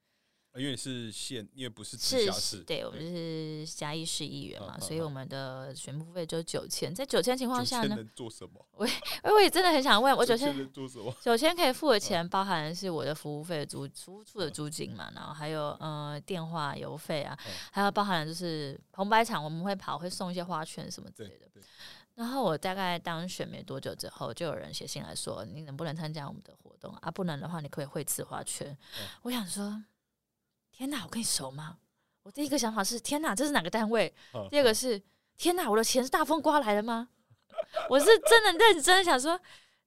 [0.55, 6.91] 因为是县，因为不是直辖市，对我们是嘉义市议员嘛，所以我们的选民服务费就九千。
[6.95, 8.65] 在九千情况下呢，做什么？
[8.71, 8.87] 我
[9.25, 11.15] 我也真的很想问，我九千做什么？
[11.21, 17.37] 九千可以付的钱，包含是我的服务费、租服务处的租金嘛，然后还有呃电话邮费啊，
[17.71, 21.47] 还有包含就是红白场我们会跑，会送一些花圈什么之类的。
[22.17, 27.11] 然后我大概当选没多久之后，就有人写信来说：“你能不能参加我们的活动啊？
[27.11, 28.75] 不能的话，你可以汇次花圈。”
[29.21, 29.83] 我想说
[30.73, 31.77] ：“天哪，我跟你熟吗？”
[32.23, 34.11] 我第一个想法是：“天哪，这是哪个单位？”
[34.49, 34.99] 第二个是
[35.37, 37.09] ：“天哪，我的钱是大风刮来的吗？”
[37.87, 39.39] 我是真的认真想说，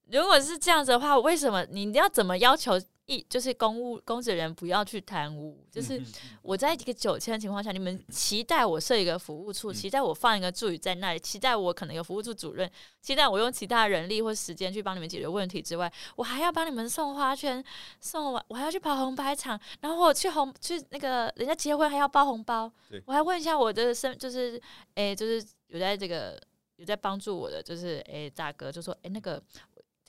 [0.07, 2.81] 如果是这样子的话，为什么你要怎么要求？
[3.11, 6.01] 一就是公务公职人不要去贪污，就是
[6.43, 12.71] 我在一个九千的情况下，你们期待我设一个服务处，期待我放一个助理在那里，期待我可能有服务处主任，
[13.03, 17.63] 期待我用其他人力或时间去帮你们解决问题之外，我还要帮你们送花圈，
[18.01, 22.71] 送完我还要去跑红白场，然后我去红去那个人家结婚还要包红包，
[23.07, 24.63] 我还问一下我的身，就是
[24.95, 26.41] 诶，就是有在这个
[26.77, 29.43] 有在帮助我的，就是诶大哥就说诶那个。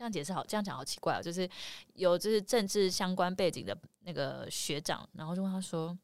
[0.01, 1.21] 这样解释好，这样讲好奇怪啊！
[1.21, 1.47] 就是
[1.93, 5.95] 有就是政治相关背景的那个学长，然后就问他说：“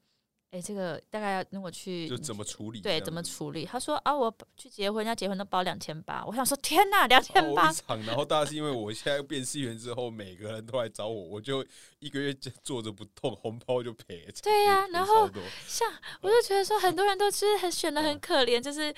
[0.54, 2.80] 哎，这个大概要那我去就怎么处理？
[2.80, 7.74] 对，怎么处理？”他说：“啊，我去结婚，人家结婚都包两千八。”我想说：“天哪，两千八！”
[8.06, 11.66] 然后大家是因为我现在变戏员之后，每个人都来找我，我就
[11.98, 12.32] 一个月
[12.62, 14.32] 坐着不动，红包就赔。
[14.44, 15.28] 对呀，然后
[15.66, 18.94] 像我就觉得说，很多人都是很选的很可怜，就是。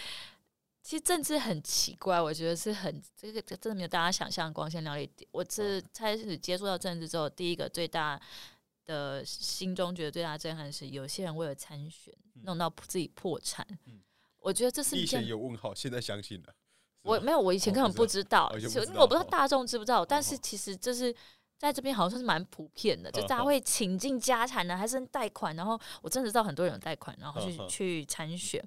[0.89, 5.07] 其实政治很奇怪，我觉得是很这个真的没有大家想象光鲜亮丽。
[5.29, 8.19] 我这开始接触到政治之后，第一个最大
[8.87, 13.63] 的心中觉得最大的震撼是，有些人为了参选弄到自己破产。
[14.39, 16.51] 我觉得这是以前有问号，现在相信了。
[17.05, 20.03] 我没有，我以前根本不知道， 因为我不知道大众知不知道。
[20.03, 21.15] 但是其实这是
[21.59, 25.55] 在这边好像是蛮普遍的，就大家会倾尽家产呢，还是贷款。
[25.55, 28.59] 然后我真的知道很多人有贷款，然后去去参选，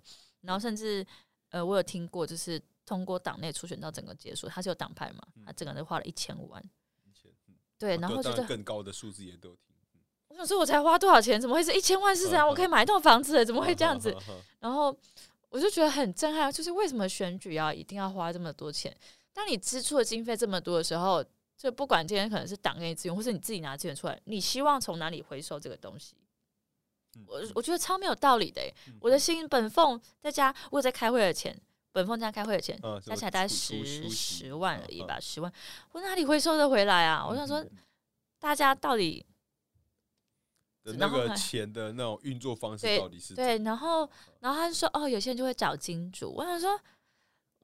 [0.42, 1.04] 然后甚至。
[1.52, 5.22] 呃，我有听过，就是通过党内初选到整个结束，他是有党派嘛？
[5.46, 6.62] 他整个人花了一千五万，
[7.78, 9.76] 对，然后觉得更高的数字也都听。
[10.28, 11.38] 我想说，我才花多少钱？
[11.38, 12.16] 怎么会是一千万？
[12.16, 13.44] 是这样，我可以买一栋房子？
[13.44, 14.16] 怎么会这样子？
[14.60, 14.96] 然后
[15.50, 18.96] 我就觉得很震撼，就是为什么选举要一定要花这么多钱？
[19.34, 21.22] 当你支出的经费这么多的时候，
[21.58, 26.14] 就不管今天可能是党给你资源，或是你自己拿资源出来，你希望从哪里回收这个东西？
[27.26, 28.62] 我我觉得超没有道理的，
[29.00, 31.56] 我的薪本俸在家，我在开会的钱，
[31.92, 35.52] 本俸加开会的钱，加起来大概十十万而已吧，十万，
[35.92, 37.26] 我哪里会收得回来啊？
[37.26, 37.64] 我想说，
[38.38, 39.24] 大家到底
[40.82, 43.34] 的那个钱的那种运作方式到底是？
[43.34, 44.08] 对，然后
[44.40, 46.78] 然后他就说，哦，有些人就会找金主，我想说。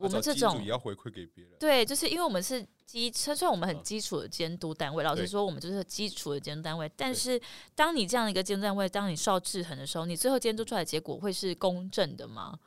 [0.00, 6.90] 我们这种也要回馈给别人，对，就是因为我们是基，虽然我们很基础的监督单位，老实说，我们就是基础的监督单位。
[6.96, 7.38] 但是，
[7.74, 12.59] 当你这样的一个监督单位，当你受到制衡的时候，你最后监督出来的结果会是公正的吗？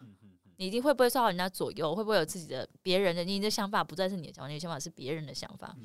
[0.57, 1.95] 你一定会不会受到人家左右？
[1.95, 3.23] 会不会有自己的别人的？
[3.23, 5.75] 你的想法不再是你的想法，你的想法是别人的想法。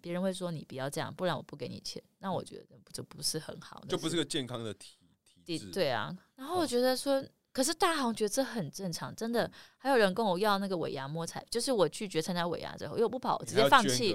[0.00, 2.02] 别人会说你不要这样，不然我不给你钱。
[2.18, 4.96] 那我觉得就不是很好，就不是个健康的体
[5.44, 5.70] 体制。
[5.70, 7.24] 对啊，然后我觉得说。
[7.54, 9.48] 可是大行觉得这很正常，真的。
[9.78, 14.12] 还有人跟我要那个尾牙摸彩，就是我拒绝参加尾牙之后，因为我不跑，直接放弃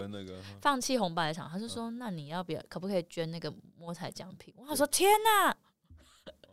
[0.62, 1.50] 放弃红白场。
[1.50, 2.62] 他就说：“那你要不要？
[2.68, 5.56] 可不可以捐那个摸彩奖品？”我说：“天哪！”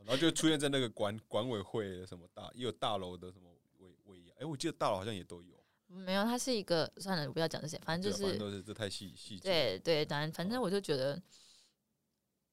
[0.07, 4.35] 然后就出现在那个管管委会什么大，也有大楼的什么尾尾牙。
[4.39, 5.57] 哎，我记得大楼好像也都有。
[5.89, 9.43] 没有，它是一个算了，不要讲这些，反正就是都是这太细细节。
[9.43, 11.21] 对对，当然，反正我就觉得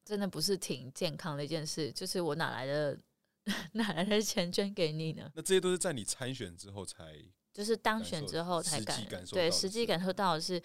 [0.03, 1.91] 真的不是挺健康的一件事。
[1.91, 2.97] 就是我哪来的？
[3.73, 5.31] 哪来的钱捐给你呢？
[5.35, 7.17] 那这些都是在你参选之后才，
[7.51, 10.61] 就是当选之后才感对实际感受到的是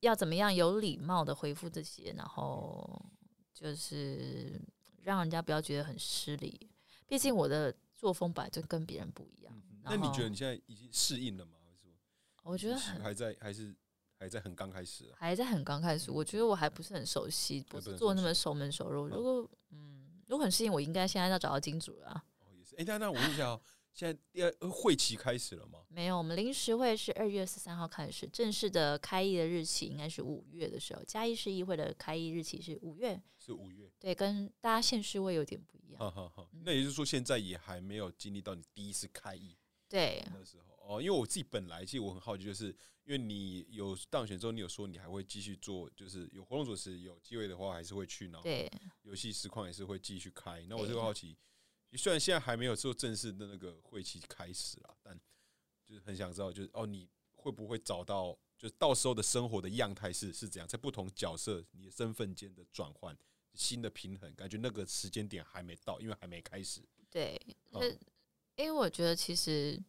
[0.00, 3.04] 要怎么样有礼貌的回复这些，然后
[3.52, 4.60] 就是
[5.02, 6.68] 让人家不要觉得很失礼。
[7.06, 9.62] 毕竟我的作风本来就跟别人不一样。
[9.84, 11.58] 那你觉得你现在已经适应了吗？
[12.44, 13.72] 我觉得还在，还是
[14.18, 16.10] 还在很刚开始，还在很刚开始。
[16.10, 19.06] 我觉得我还不是很熟悉，不是做那么熟门熟路。
[19.06, 20.01] 如果嗯。
[20.32, 22.24] 如果很适应，我应该现在要找到金主了。
[22.40, 22.74] 哦，也是。
[22.76, 23.60] 哎，那那我问一下，
[23.92, 25.80] 现在第二会期开始了吗？
[25.90, 31.04] 没有，我们临时会是二月十三号开始，正式的开议的日期应该是五月的时候。
[31.04, 33.92] 嘉义市议会的开议日期是五月，是五月。
[34.00, 35.98] 对，跟大家县市会有点不一样。
[35.98, 39.54] 好好好，那也就是说，现在也还没有经历到你第一次开议。
[39.86, 42.74] 对，那时候哦，因为我自己本来其实我很好奇，就是。
[43.04, 48.48] 因为你有当选之后，你有说你还会继续做，就是有活动主持，有机会的话还是会去，然后
[49.02, 50.64] 游戏实况也是会继续开。
[50.68, 51.36] 那我就好奇，
[51.94, 55.18] 虽然现在还没有做正式的那个会期开始了，但
[55.84, 63.18] 就是很想知道，就是哦，你会不会找到，就是到时候的生活的样态是是怎样，在不同角色你的身份间的转换，
[63.54, 66.80] 新的平衡，感觉那个时间点还没到，因为还没开始。
[67.10, 67.40] 对，
[68.54, 69.82] 因为我觉得其实。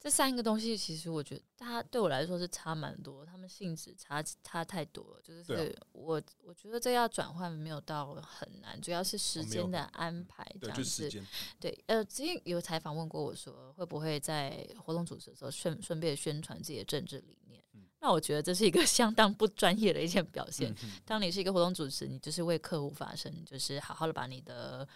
[0.00, 5.20] 这三个东西，其实我觉得它对我来说是差蛮多，他们性质差差太多了。
[5.22, 11.10] 就是我我觉得这要转换没有到很难，主要是时间的安排这样子。
[11.58, 17.60] 对，呃，之前有采访问过我说，会不会在活动主持的时候顺顺便宣传自己的政治理念？
[18.00, 20.72] 那我觉得这是一个 相当不专业的一件表现。
[21.04, 24.88] 当你是一个活动主持，你就是为客户发声，就是好好的把你的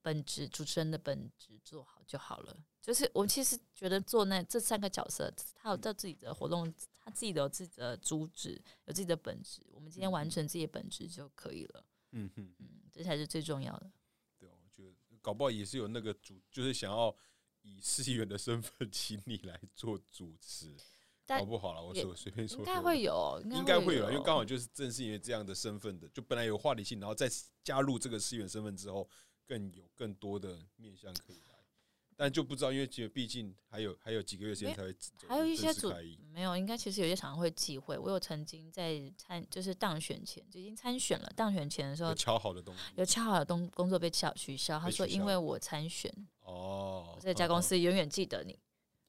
[0.00, 2.56] 本职主持人的本职做好就好了。
[2.88, 9.60] 就是我其实觉得做那这三个角色，他有他自己的活动，他自己的有自己的主旨，有自己的本质。
[9.74, 11.84] 我们今天完成自己的本质就可以了。
[12.12, 13.92] 嗯哼，嗯，这才是最重要的。
[14.38, 17.14] 对，我觉得搞不好也是有那个主，就是想要
[17.60, 20.74] 以司议员的身份请你来做主持，
[21.26, 27.30] 但搞不好了，我说随便说应，该会有，应该会有，因为刚好就是正是因为这样的身份的，就本来有话题性，然后再
[27.62, 29.06] 加入这个司议员身份之后，
[29.46, 31.47] 更有更多的面向可以来。
[32.20, 34.92] 但就不知道，因为其实毕竟还有还有几个月时间才会
[35.28, 37.96] 还有一些主正式开议没有，应该其实有些常常会忌讳。
[37.96, 47.20] 我有曾经在参，就是当选前就已经参选了，当选前的时候有敲好的东西有敲好的东工作被取取消，他说因为我参选，哦我。
[47.20, 48.58] 这家公司永远记得你。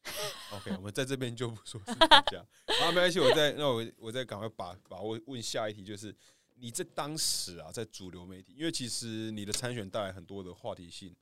[0.53, 2.45] OK，我们在这边就不说是哪家。
[2.79, 6.15] 好，没关系，我再那我我再赶快把把握问下一题，就是
[6.55, 11.15] 你在当时啊，在主流媒体，因为其实你的参选带来很多的话题性，对，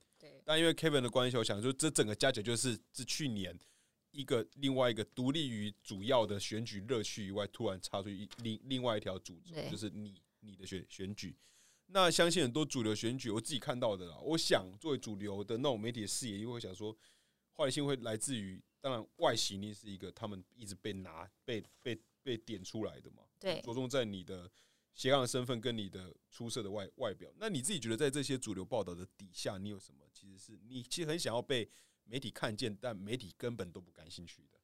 [0.48, 3.54] 但因为 Kevin 的关系，我想说这整个加起来就是是去年
[4.12, 11.36] 一个另外一个独立于主要的选举乐趣以外，突然插出一另另外一条主轴，就是你你的选选举。
[11.88, 14.16] 那相信很多主流选举，我自己看到的啦。
[14.22, 16.96] 我想作为主流的那种媒体的视野，因为我想说，
[17.52, 24.50] 话题性会来自于，当然外形力是一个他们一直被拿被被被点出来的嘛，对着重在你的
[24.98, 27.32] 斜杠的身份跟你的出色的外外表。
[27.38, 31.70] 那你自己觉得在这些主流报道的底下，你有什么其实是你其实很想要被
[32.02, 34.57] 媒体看见，但媒体根本都不感兴趣的？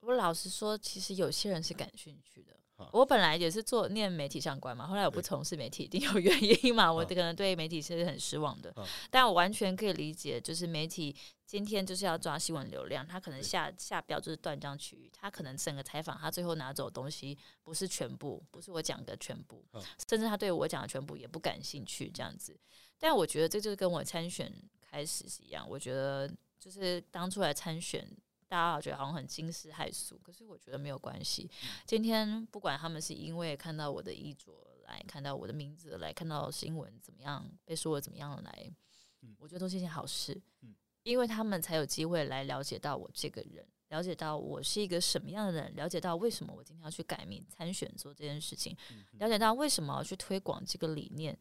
[0.00, 2.88] 我老实说，其实有些人是感兴趣的哈。
[2.92, 6.90] 我本来也是做念媒体相关嘛，后来我不从事媒体，一定有原因嘛。
[6.90, 22.58] 我哈可能对媒体是很失望的哈，但我完全可以理解，就是媒体今天就是要抓新闻流量，他可能下下标就是断章取义，他可能整个采访他最后拿走的东西不是全部，不是我讲的全部哈，甚至他对我讲的全部也不感兴趣这样子。
[22.98, 28.10] 但我觉得这就是跟我参选开始是一样，我觉得就是当初来参选。
[28.50, 31.48] 大家觉得好像很惊世骇俗，可是我觉得没有关系。
[31.86, 34.50] 今天不管他们是因为看到我的衣着
[34.88, 38.72] 来，看到我的名字来，看到新闻怎么样被说的怎么样来
[39.20, 51.38] 嗯，我觉得都是一件好事嗯，因为他们才有机会来了解到我这个人，了解到我是一个什么样的人，了解到为什么我今天要去改名参选做这件事情，嗯了解到为什么要去推广这个理念。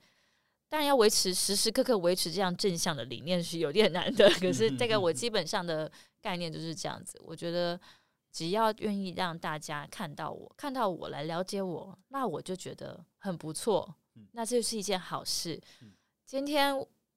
[0.69, 7.19] 当然要维持时时刻刻维持这样正向的理念是有点难的，可是这个我基本上的概念就是这样子。
[7.25, 7.79] 我觉得
[8.31, 14.27] 只要愿意让大家看到我，看到我来了解我，那我就觉得很不错嗯。
[14.33, 15.91] 那这就是一件好事嗯。
[16.25, 16.73] 今天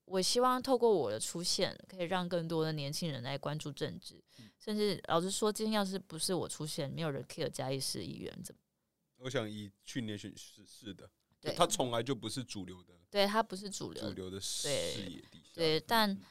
[0.07, 8.61] 我希望透过我的出现，可以让更多的年轻人来关注政治，嗯甚至老实说，今天要是不是我出现，没有人 care 嘉义市议员怎么？
[9.19, 11.11] 我想以去年选是是的，就
[11.43, 15.51] 对它从来就不是主流的对它不是主流主流的视对野底下。
[15.55, 16.23] 对，但嗯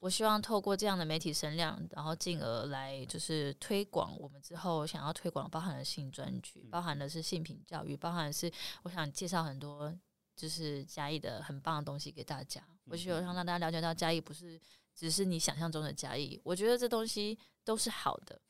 [0.00, 8.52] 我希望透过这样的媒体声量，然后进而来就是推广我们之后想要推广，包含的性专区，嗯包含的是性平教育，包含的是
[8.82, 9.92] 我想介绍很多
[10.36, 12.62] 就是嘉义的很棒的东西给大家。
[12.84, 14.60] 我希望让大家了解到嘉义不是
[14.94, 18.40] 只是你想象中的嘉义，我觉得这东西都是好的。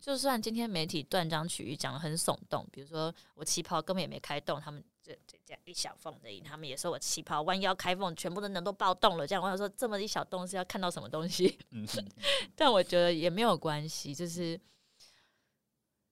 [0.00, 9.26] 就算今天媒体断章取义讲的很耸动，比如说我旗袍根本也没开动，他们这这这样一小缝而已，他们也说我旗袍弯腰开缝，全部的人都暴动了。
[9.26, 11.58] 这样我想说，这么一小洞是要看到什么东西？
[12.56, 14.58] 但我觉得也没有关系，就是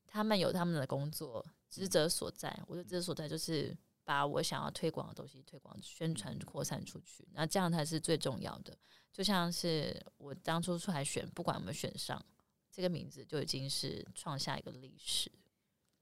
[0.06, 8.76] 他们有他们的工作职责所在，我的职责所在就是把我想要推广的东西推广、宣传、扩散出去，那这样才是最重要的。
[9.12, 12.24] 就像是我当初出来选，不管有没有选上，
[12.70, 15.30] 这个名字就已经是创下一个历史。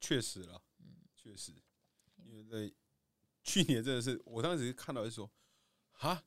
[0.00, 1.52] 确实了，嗯确实，
[2.24, 2.72] 因为在
[3.42, 5.30] 去年真的是，我当时看到就说，
[5.90, 6.22] 哈，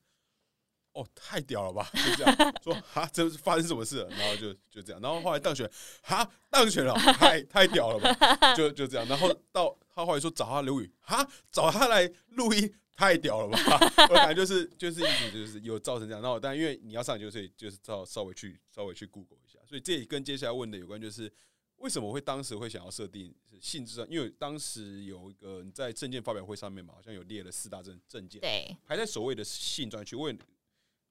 [0.92, 4.08] 哦，太屌了吧，就这样说，哈，这是发生什么事了？
[4.10, 5.70] 然后就就这样，然后后来当选，
[6.02, 12.74] 哈，当选了，太太屌了吧，就就这样，然后到他后来说找他刘宇，哈，找他来录音。
[12.94, 13.80] 太屌了吧！
[14.10, 21.32] 我感觉就是就是一直就是有造成这样，然后但因为你要上就，所以就是稍稍微去稍微去 Google 一下，所以这也跟接下来问的有关，就是
[21.76, 24.06] 为什么会当时会想要设定是性质上？
[24.06, 30.14] 因为当时有一个你在证件发表会上面嘛，好像有列了四大证证件，对，排在所谓的性专区。
[30.14, 30.38] 问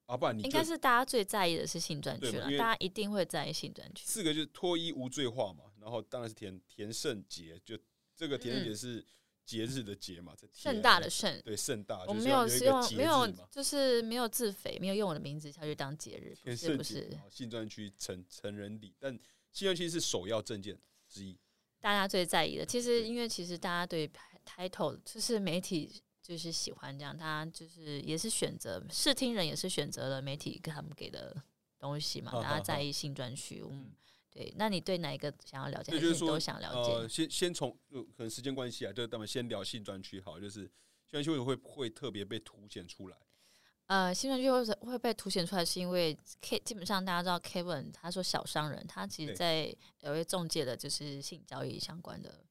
[0.06, 4.04] 啊，不然你应该是大家最在意的是性专区了，大家一定会在意性专区。
[4.06, 7.76] 四个就是脱衣无罪化嘛，然后当然是田田圣杰，就
[8.15, 9.04] 这个田圣杰是
[9.46, 13.28] 节日的节嘛，盛大的盛，对盛大，我们没有使用没有。
[13.50, 19.12] 就是没有自肥，没有用我的名字下去当节日，不是不是圣节然，后性专区成成人礼，但
[19.52, 20.78] 新专区是首要证件
[21.10, 21.38] 之一。
[21.80, 22.66] 大家最在意的。
[22.66, 24.10] 其实因为其实大家对
[24.46, 31.36] title 就是媒体就是喜欢这样，大家就是也是选择视听人也是选择了媒体给他们给的
[31.78, 33.64] 东西嘛，大家在意新专区，
[34.32, 34.52] 对。
[34.58, 35.92] 那你对哪一个想要了解？
[35.92, 37.10] 就是说还是都想了呃，解？
[37.10, 43.18] 先先从呃可能时间关系啊，就咱们先聊性专区好，就是性专区为什么会会特别被凸显出来？
[43.88, 52.42] 呃，性专区会会被凸显出来，是因为 K 基本上大家知道 Kevin 他说小商人，他其实在有一中介的就是性交易相关的，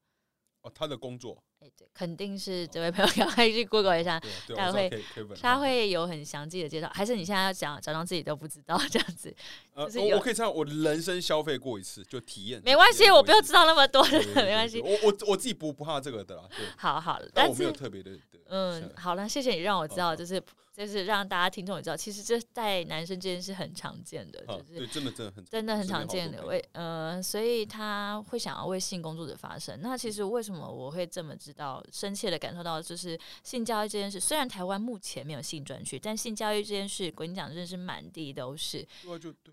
[0.63, 5.05] 哦，他的工作，哎、对，肯定是这位朋友 赶快去 Google 一下，对对，大家会
[5.41, 9.35] 他会有很详细的介绍，还是你现在要讲假装自己都不知道这样子？
[9.75, 14.05] 呃，就是我我可以这样，我人生消费过一次，就体验，没关系，我不用知道，那么多
[14.37, 14.81] 没关系。
[14.81, 18.11] 我我我自己不不怕这个的啦，对，好好，但但是我没有特别的，
[18.49, 20.43] 嗯，好了，谢谢你让我知道，就是
[20.81, 26.47] 就是让大家听众也知道，其实这在男生之间是很常见的，好，就是对，真的真的很真的很常见的。
[26.47, 29.79] 为呃，所以他会想要为性工作者发声。
[29.83, 39.53] 那其实为什么我会这么知道，深切的感受到，就是性教育这件事，虽然台湾目前没有性专区，但性教育这件事，我跟你讲，真的是满地都是，对啊，就对，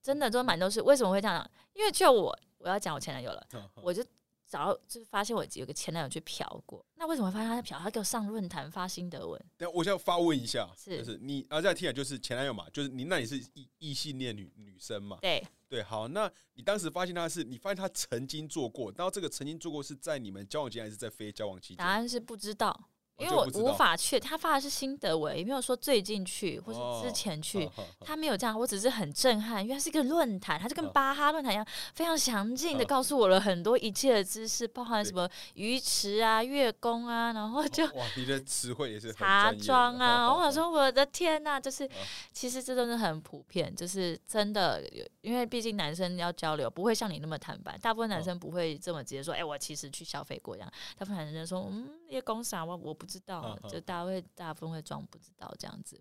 [0.00, 0.80] 真的都满都是。
[0.80, 1.44] 为什么会这样？
[1.74, 3.44] 因为就我我要讲我前男友了。
[3.82, 4.00] 我就
[4.48, 6.84] 找到，就是发现我有个前男友去嫖过。
[6.94, 7.78] 那为什么会发现他在嫖？
[7.78, 15.18] 他给我上论坛发心得文，但我想要发问一下，是就是你啊，在听起来就是前男友嘛，就是你，那你是异异性恋女女生嘛？
[15.20, 21.76] 对，对，好，那你当时发现他是，你发现他曾经做过，然后这个曾经做过是在你们交往期间还是在非交往期间？
[21.76, 22.84] 答案是不知道，哦
[23.18, 27.68] 因为我无法确，他发的是心得文，也没有说最近去或哦是之前去。
[28.00, 30.90] 他没有这样，我只是很震撼，因为它是一个论坛，他就跟嗯。
[30.92, 32.86] 巴哈论坛一样，非常详尽的嗯。
[32.86, 41.90] 告诉我了很多一切的知识，包含什么鱼池啊、月宫啊，然后就哇，你的词汇也是茶庄啊，我想，说我的天呐、就是啊
[42.32, 56.00] 其实这都是很普遍，就是真的有，因为毕竟男生要交流，不会像你那么坦白，大部分男哦生不会这么直接说，哎、我其实去消费过这样，大部分男生说，嗯，也公啥我我不知道嗯，嗯就大家会大部分会装不知道这样子，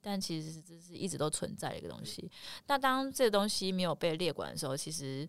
[0.00, 2.30] 但其实这是一直都存在的一个东西。
[2.66, 5.28] 那当这个东西没有被列管的时候，其实。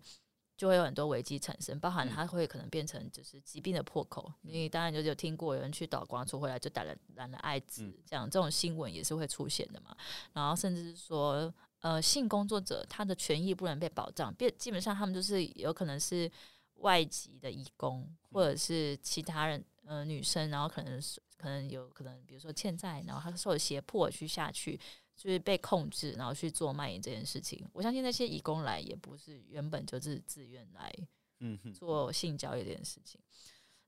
[0.58, 4.32] 就会有很多危机产生，包含嗯它会可能变成就是疾病的破口。
[4.40, 9.94] 你当然就有听过有人去导光出回来就打了染了艾滋嗯，这样这种新闻也是会出现的嘛。
[10.32, 16.32] 然后甚至是说，呃，性工作者他的权益不能被保障，变基本上他们就是有可能是
[16.76, 24.78] 外籍的义工，或者是其他人呃女生，然后可能是可能有可能比如说欠债，然后她受胁迫去下去。
[25.18, 27.66] 就是被控制，然后去做卖淫这件事情。
[27.72, 30.92] 我相信那些义工来也不是原本就是自愿来
[31.40, 33.18] 嗯，做性交易这件事情。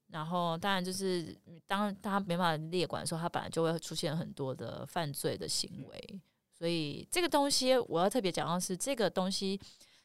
[0.06, 6.20] 然后，当然就是当他没办法列管的时候，他本来就会出现很多的犯罪的行为。
[6.50, 9.60] 所以这个东西我要特别讲到是，这个东西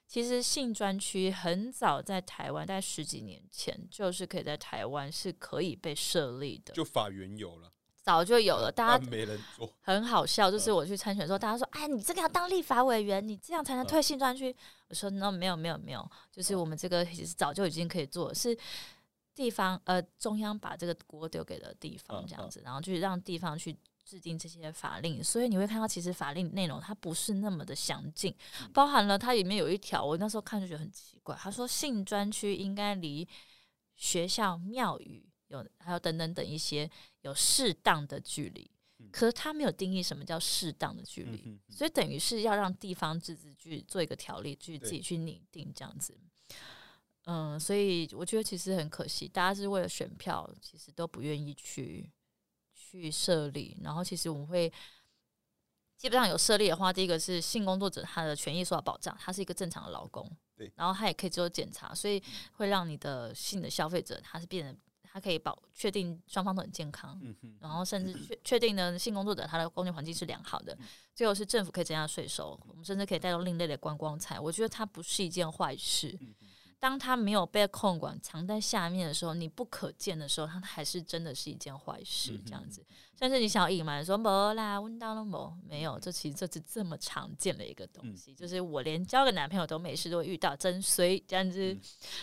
[0.08, 7.72] 其实性专区很早在台湾，大概十几年前就是可以在台湾是可以被设立的，就法源有了，
[8.04, 8.72] 早就有了。
[8.72, 14.56] 大家没人做， 很好笑，嗯就是我去参选的时候，大家说：“哎，你这个要当立法委员，你这样才能嗯退性专区。”
[14.90, 18.56] 我说：“那没有没有没有，就是我们这个其实早就已经可以做，是
[19.34, 23.76] 地方呃中央把这个锅丢给了地方嗯这样子，然后去让地方去
[24.06, 25.24] 制定这些法令。
[25.24, 33.28] 所以你会看到，其实法令内容它不是那么的详尽，嗯包含了它里面有一条，我那时候看就觉得很奇怪，他说性专区应该离
[33.96, 36.90] 学校、庙宇有还有等等等一些
[37.22, 38.70] 有适当的距离。”
[39.12, 46.18] 可是他没有定义什么叫适当的距离，嗯所以等于是要让地方自治去做一个条例，去自己去拟定这样子。
[47.26, 52.10] 嗯，所以我觉得其实很可惜，大家是为了选票，其实都不愿意去
[53.00, 53.78] 去设立。
[53.84, 54.72] 然后其实我们会
[55.98, 62.22] 基本上有设立的话，第一个是性工作者他的权益受到保障，他是一个正常的劳工，对，然后他也可以做检查，所以
[62.54, 70.78] 会让你的性的消费者他是变得他可以保确定双方都很健康，嗯，然后甚至确确定呢，性工作者他的工作环境是良好的。
[71.16, 74.40] 最后是政府可以增加税收，我们甚至可以带动另类的观光财。
[74.40, 76.18] 我觉得它不是一件坏事。
[76.84, 82.38] 当它没有被控管、藏在下面的时候，你不可见的时候，它还是真的是一件坏事。
[82.46, 82.86] 这样子，
[83.18, 85.58] 甚至你想要隐瞒说没啦，问到了没？
[85.66, 91.74] 没有，这其实这是这么常见的一个东西，就是我连交个男朋友都没事，都会遇到真衰这样子。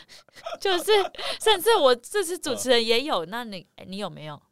[0.60, 0.92] 就是，
[1.40, 4.42] 甚至我这次主持人也有，那你你有没有？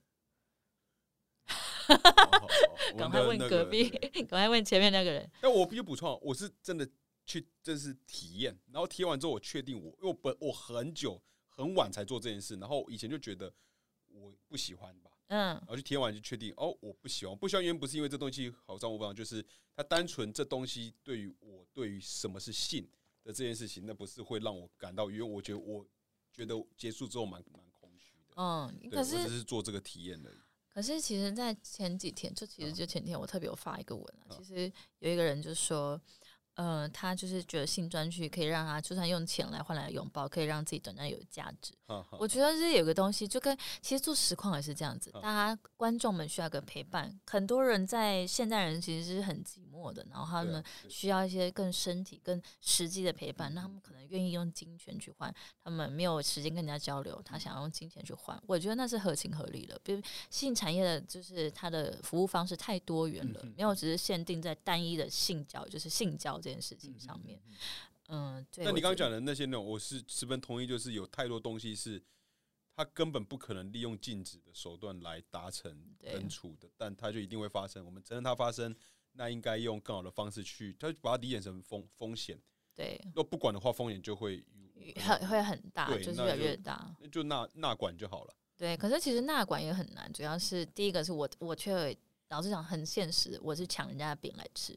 [2.96, 3.90] 赶快问隔壁，
[4.26, 5.30] 赶快问前面那个人。
[5.42, 6.88] 那我必须补充，我是真的
[7.28, 13.52] 去，这是体验，然后体验完之后，我确定我，因为我本我很久很晚才做这件事，然后以前就觉得
[14.06, 15.38] 我不喜欢吧，嗯。
[15.38, 19.44] 然后去体验完就确定，哦，我不喜欢，不喜欢原因不是因为这东西好脏我不脏，就是
[19.76, 22.82] 它单纯这东西对于我对于什么是性
[23.22, 25.86] 的这件事情，那不是会让我感到，因为我觉得我
[26.32, 30.38] 觉得结束之后蛮蛮空虚的，嗯，可是我只是做这个体验而已。
[30.70, 34.26] 可是，其实，在前几天，就其实就前天，我特别有发一个文啊。
[34.30, 34.36] 嗯。
[34.36, 36.00] 其实有一个人就说，
[36.58, 41.72] 呃，他就是觉得性专区可以让他就算用钱来换来拥抱，可以让自己短暂有价值。
[42.18, 47.16] 我觉得这有个东西，就跟其实做实况也是这样子，嗯大家观众们需要个陪伴。
[47.28, 55.32] 很多人在现代人其实是很寂寞的，然后他们需要一些更身体、更实际的陪伴，那他们可能愿意用金钱去换。
[55.62, 59.80] 他们没有时间跟人家交流，他想要用金钱去换，我觉得那是合情合理的。
[59.84, 67.38] 比如性产业的，就是它的服务方式太多元了，没有只是限定在单一的性交，就是性交这件事情上面。
[68.08, 68.64] 嗯，对。
[68.64, 72.02] 那你刚刚讲的那些内容，我是十分同意，就是有太多东西是
[72.74, 77.84] 他根本不可能利用禁止的手段来达成对根除的，但它就一定会发生。
[77.84, 78.74] 我们承认它发生，
[79.12, 82.40] 那应该用更好的方式去，他把它理解成风风险。
[82.74, 84.42] 对，若不管的话，风险就会
[84.96, 86.96] 很会很大，就是越来越大。
[87.00, 88.34] 那就纳纳管就好了。
[88.56, 91.94] 对，可是其实纳管也很难，主要是第一个是我我却
[92.28, 94.76] 老实讲很现实，我是抢人家的饼来吃。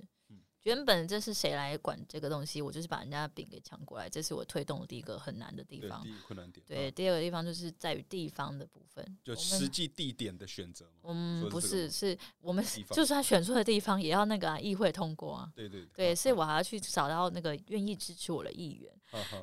[0.63, 6.09] 嗯原本这是谁来管这个东西，我就是把人家的饼给抢过来，这是我推动的第一个很难的地对，方第。
[6.09, 6.63] 一个困难点。
[6.67, 11.49] 对，嗯，第二个地方就是在于地方的部分，就实际地点的选择嗯。
[11.49, 15.51] 不是，是我们就算选错的地方，也要那个、啊、议会通过啊。
[15.55, 18.91] 对对对，嗯所以我还要去找到那个愿意支持我的议员。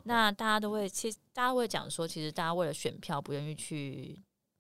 [0.05, 4.19] 那大家都会，其实大家会讲说，其实大家为了选票不愿意去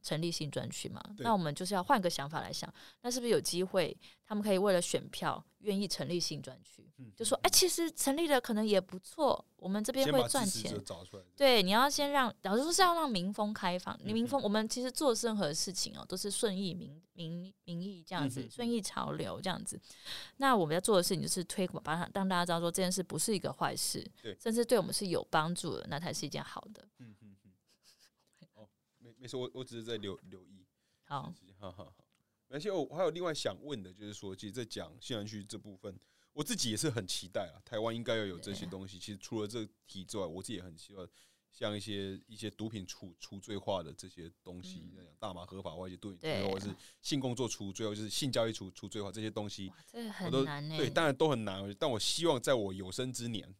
[0.09, 1.03] 成立新专区嘛。
[1.19, 3.95] 那我们就是要换个想法来想，那是不是有机会，
[4.25, 6.85] 他们可以为了选票愿意成立新专区？
[7.01, 10.73] 嗯就说，哎、其实成立了可能也不错，我们这边会赚钱。
[11.37, 13.97] 对，你要先让，老实说是要让民风开放。
[14.03, 19.81] 民风，我们其实做任何事情哦，都是顺应民民民意这样子，顺应潮流这样子。
[20.39, 26.85] 那我们要做的事情就是推广，把它让大家知道说这件事不是一个坏事，对甚至对我们是有帮助的，那才是一件好的。
[29.19, 30.65] 没没事，我我只是在留留意。
[31.05, 32.05] 好，好好好，
[32.49, 35.99] 而且我还有另外想问的，就是说，其实，在讲新南区这部分，
[36.33, 38.99] 我自己也是很期待啊，台湾应该要有这些对东西。
[38.99, 41.09] 其实除了这个题之外，我自己也很希望，
[41.51, 51.75] 像一些一些毒品除除罪化的这些东西，嗯大麻合法化，一些毒品或者是性工作除罪化，或者是性交易除除罪化这些东西哇，，这个我都很难呢、对，当然都很难。
[51.79, 53.53] 但我希望在我有生之年，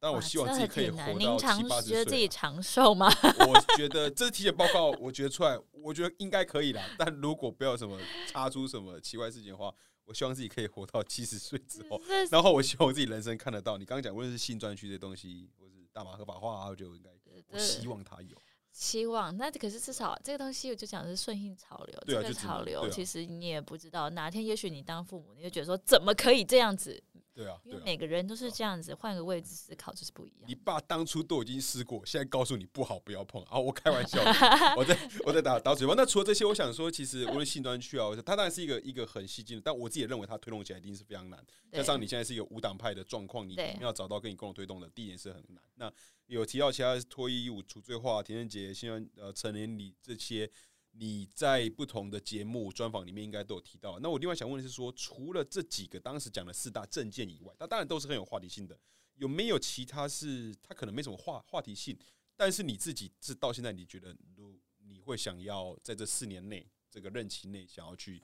[0.00, 2.28] 但我希望自己可以活到七八十觉得自己。
[2.28, 3.08] 长寿吗？
[3.48, 6.84] 我觉得这体检报告，我觉得出来，我觉得应该可以啦。
[6.96, 9.74] 但如果不要什么查出什么奇怪事情的话，
[10.04, 12.00] 我希望自己可以活到七十岁之后。
[12.30, 13.78] 然后我希望我自己人生看得到。
[13.78, 17.10] 你刚刚讲，无论是性专区这些东西，或是大麻合法化啊，我觉得我应该，
[17.48, 18.36] 我希望它有。
[18.70, 22.00] 期望，那可是至少这个东西，我就讲的是顺应潮流。
[22.06, 27.02] 这个潮流啊其实你也不知道，哪天也许你当父母，你就觉得说怎么可以这样子？
[27.38, 27.56] 对啊。
[27.64, 30.54] 因为每个人都是这样子，换个位置思考就是不一样你。
[30.56, 33.56] 爸当初都已经试过，现在告诉你不好，不要碰啊！
[33.56, 34.20] 我开玩笑，
[34.76, 35.94] 我在我在打打嘴巴。
[35.94, 41.38] 那除了这些，我想说，其实无论性专区啊，它当然是一个一个很吸睛的，但我自己也认为它推动起来一定是非常难。
[41.70, 45.62] 加上你现在是一个无党派的状况，你要找到跟你共同推动的，第一点是很难。
[45.76, 45.92] 那
[46.26, 50.50] 有提到其他脱衣舞、除罪化、田人节、新闻呃成年礼这些，
[50.92, 53.98] 你在不同的节目专访里面应该都有提到。
[54.00, 58.78] 那我另外想问的是说，除了这几个当时讲的四大证件以外，它当然都是很有话题性的，
[59.14, 61.96] 有没有其他是它可能没什么话话题性，
[62.36, 68.22] 但是你自己是到现在你觉得，如你会想要在这四年内这个任期内想要去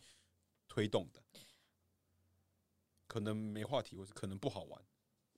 [0.66, 1.22] 推动的？
[3.06, 4.82] 可能没话题，或是可能不好玩。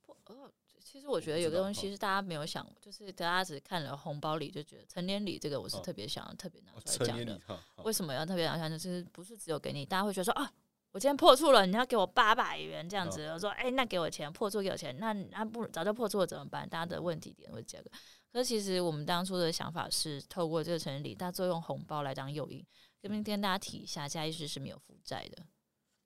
[0.06, 0.50] 不呃，
[0.82, 7.40] 其实我觉得有个东西是大家没有想，就是大家只看了红包礼就觉得成年礼这个我是哦特别想要特别拿哦出来讲的
[7.84, 8.70] 为什么要特别拿出来？
[8.70, 10.50] 就是不是只有给你，大家会觉得说啊。
[10.92, 13.26] 我今天破处了，你要给我八百元这样子。
[13.26, 14.96] 我说，哎、那给我钱，破处给我钱。
[14.98, 16.66] 那那不早就破处了怎么办？
[16.66, 17.90] 大家的问题点会这个。
[18.32, 22.64] 可是其实我们当初的想法是，透过这个成人礼，大家作用红包来当诱因。
[22.98, 25.44] 这边跟大家提一下，嘉义市是没有负债的，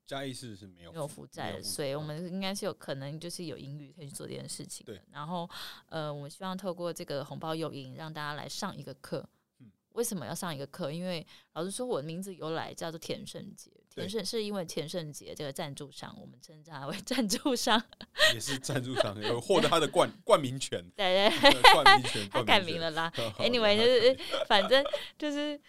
[0.05, 5.01] 嘉义市是没有没有负债的，所以我嗯们应该是有可能就是有盈余可以去做这件事情的对。
[5.11, 5.49] 然后，
[5.87, 9.27] 呃，我们希望透过这个红包诱因，让大家来上一个课
[9.59, 9.71] 嗯。
[9.93, 10.91] 为什么要上一个课？
[10.91, 13.71] 因为老师说，我的名字由来叫做田圣杰。
[13.93, 17.81] 田圣是因为田圣杰这个赞助商，我们称他为 赞助商。
[18.33, 22.89] 也是赞助商，有获得他的冠 冠名权，对对，冠名权， 他改名了。
[22.91, 23.11] 啦。
[23.37, 24.81] Anyway，就是反正
[25.17, 25.59] 就是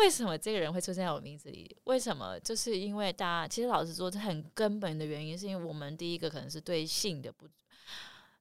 [0.00, 1.76] 为什么这个人会出现在我名字里？
[1.84, 2.40] 为什么？
[2.40, 7.46] 就是因为大家其实老实说，这很根本的原因，是因为我们第一个可能是对性的不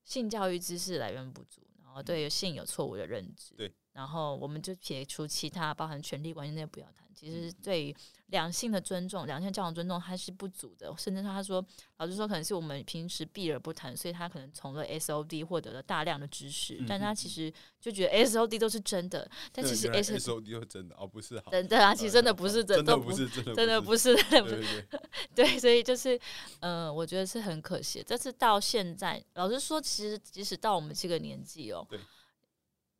[0.05, 3.53] 性教育知识来源不足，然后对性有错误的认知。
[3.55, 7.08] 对然后我们就撇除其他，包含权利关系那些不要谈。
[7.19, 7.93] 其实对于
[8.27, 11.63] 两性的尊重、两性交往尊重它是不足的，甚至他说，
[11.97, 17.51] 老实说，可能是我们平时避而不谈，所以他可能从了 S O D 获得了大量的知识，但他其实
[17.81, 24.87] 就觉得 S O D 都是真的，但其实 S O D 是真的哦，不是真的啊，其实真的不是真的，不是真的，真的不是，真的不是，
[25.35, 26.17] 对，所以就是，
[26.61, 28.01] 呃，我觉得是很可惜。
[28.07, 31.99] 这是到现在，老实说，其实即使到我们这个年纪哦，对，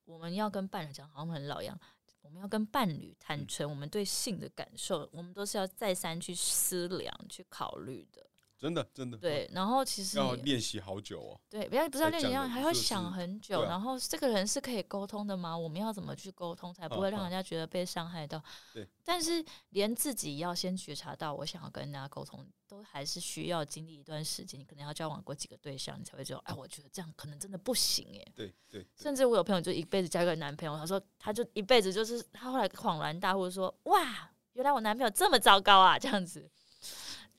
[0.04, 1.80] 我们要跟伴侣讲，好像很老样。
[2.30, 8.29] 我们要跟伴侣坦诚我们对性的感受，我们都是要再三去思量、去考虑的。
[8.60, 9.18] 真的，真的。
[9.18, 11.40] 对，然后其实要练习好久哦。
[11.50, 13.64] 对，不要不是要练习，还要想很久。
[13.64, 15.58] 然后这个人是可以沟通的吗？
[15.58, 18.44] 我们要怎么去沟通，才不会让人家觉得被伤害到？
[18.74, 18.86] 对。
[19.06, 24.60] 但是连自己要先觉察到，我想要跟人家沟通，都还是需要经历一段时间。
[24.60, 28.32] 你可能要交往过几个对象，你才会觉得，哎，我觉得这样可能真的不行耶。
[28.36, 28.86] 对对。
[28.94, 36.52] 甚至我有朋友就一辈子交一个男朋友，他说他就一辈子就是他后来恍然大悟说，哇，原来我男朋友这么糟糕啊，这样子。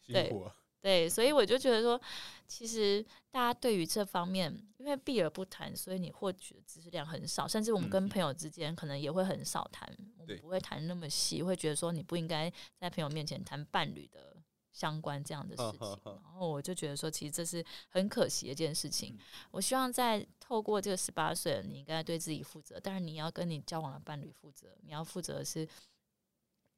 [0.03, 0.57] 辛苦了。
[0.83, 2.01] 对，所以我就觉得说，
[2.47, 14.35] 其实大家对于这方面，因为避而不谈，所以你获取的知识量很少，甚至我们跟朋友之间可能也会很少谈，我们不会谈那么细，会觉得说你不应该在朋友面前谈伴侣的
[14.73, 15.79] 相关这样的事情。
[16.05, 19.19] 然后我就觉得说，其实这是很可惜的一件事情。
[19.51, 25.69] 我希望在透过这个十八岁，你应该对自己负责，但是你要跟你交往的伴侣负责，你要负责的是，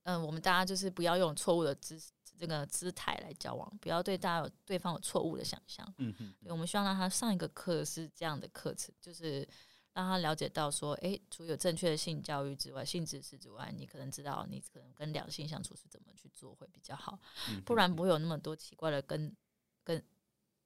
[0.03, 2.11] 嗯，我们大家就是不要用错误的知识。
[2.43, 5.87] 这个姿态来交往，不要对大家有对方有错误的想象。
[5.99, 9.49] 嗯嗯，我们希望让他上一个课是这样的课程，就是
[9.93, 17.17] 让他了解到说，哎，除有正确的性教育之外，性知识之外，你可能知道你可能跟两性相处是怎么去做会比较好，
[17.65, 19.33] 不然不会有那么多奇怪的跟
[19.85, 20.05] 跟，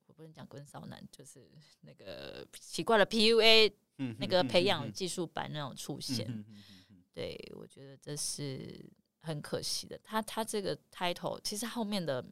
[0.06, 1.46] 我不能讲跟骚男，就是
[1.82, 3.70] 那个奇怪的 PUA，
[4.18, 6.42] 那个培养技术班那种出现。
[7.12, 8.82] 对，我觉得这是。
[9.26, 12.24] 很可惜的，他他这个 title 其实后面的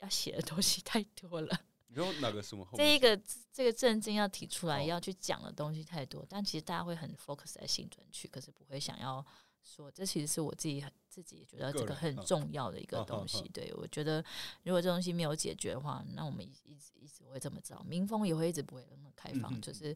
[0.00, 1.60] 要写的东西 太多了。
[1.88, 2.68] 你说哪个什么？
[2.74, 3.18] 这一个
[3.50, 9.24] 这个震惊要提出来要去讲的东西太多，但其实大家会很 focus 在性专区，可是不会想要
[9.62, 13.48] 说，这其实是我自己很自己也觉得这个很重要的一个东西。
[13.48, 14.22] 对我觉得，
[14.64, 19.94] 如果这东西没有解决的话，那我们一一直一直会这么着，民风也会一直不会那么开放，就是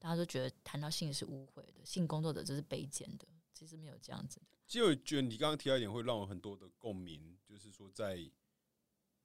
[0.00, 3.26] 大家都觉得谈到性是污秽的，性工作者就是卑贱的，
[3.60, 4.46] 其实没有这样子的。
[4.66, 8.18] 其实我觉得你刚刚提到一点，会让我很多的共鸣，就是说在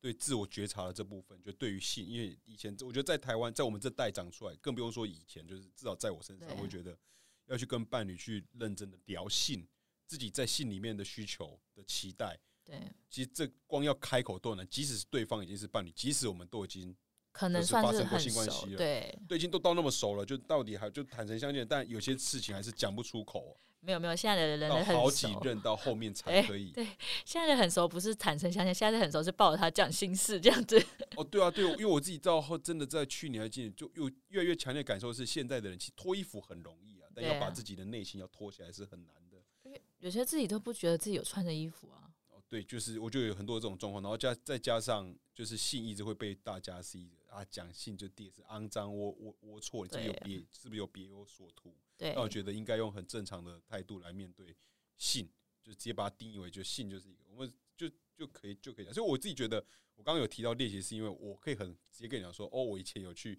[0.02, 7.00] 对自我觉察的这部分，就对于性，因为以前我觉得在台湾，在我们这代长出来，更不用说以前，就是至少在我身上，我会觉得
[7.46, 9.66] 要去跟伴侣去认真的聊性，
[10.06, 12.38] 自己在性里面的需求的期待。
[12.66, 16.94] 对，其实这光要开口都难，即使是对方已经是伴侣，即使我们都已经
[17.36, 23.58] 可能发生过性关系了，对，对，已经都到那么熟了，就到底还就坦诚相见，但有些事情还是讲不出口。
[23.82, 25.02] 没有没有，现在的人很熟。
[25.02, 26.72] 好几任到后面才 可以。
[26.72, 26.88] 对，
[27.26, 30.82] 现在的很熟不是坦诚相见，现在的很熟是抱着他讲心事这样子。
[31.18, 39.80] 哦，对啊，对，因为我自己到后真的在去年还今年就又越来越强烈感受是，现在的人其实脱衣服很容易啊，但要把自己的内心要脱起来是很难的。
[40.00, 42.10] 有些自己都不觉得自己有穿着衣服啊。
[42.30, 51.76] 哦，对，就是我就有很多这种状况，然后加再加上就是性一直会被大家是一个啊讲性就第是肮脏龌龌龌龊，这有别是不是有别有所图？
[51.98, 54.56] 那我觉得应该用很正常的态度来面对
[54.98, 55.30] 性，
[55.62, 58.94] 就直接把它定义为就性就是一个，我们就就可以就可以讲。
[58.94, 59.58] 所以我自己觉得，
[59.96, 63.38] 我刚刚有提到练习，是因为我可以很直接跟你讲说，哦，我以前有去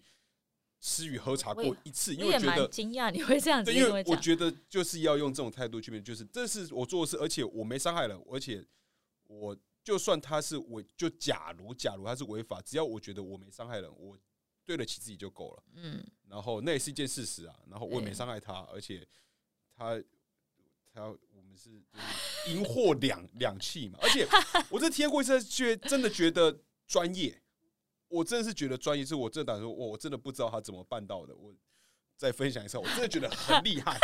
[0.79, 8.63] 吃与喝茶过一次，因为觉得惊讶你会这样子，因为我觉得就是要用这种态度去面，就是这是我做的事，而且我没伤害人，而且
[9.23, 9.57] 我
[9.87, 14.17] 就算他是违，就假如假如他是违法，只要我觉得我没伤害人，我。
[14.65, 19.07] 对得起自己就够了，嗯，然后那也是一件事实啊，然后我也没伤害他，而且
[19.73, 19.97] 他
[20.93, 21.81] 他我们是
[22.51, 24.27] 银货两两气嘛， 而且
[24.69, 26.53] 我这体验过一次，觉真的觉得
[26.85, 27.41] 专业，
[28.09, 31.55] 我真的是觉得专业，是我真的打说，我我真的不知道他怎么办到的，我
[32.17, 33.97] 再分享一次，我真的觉得很厉害，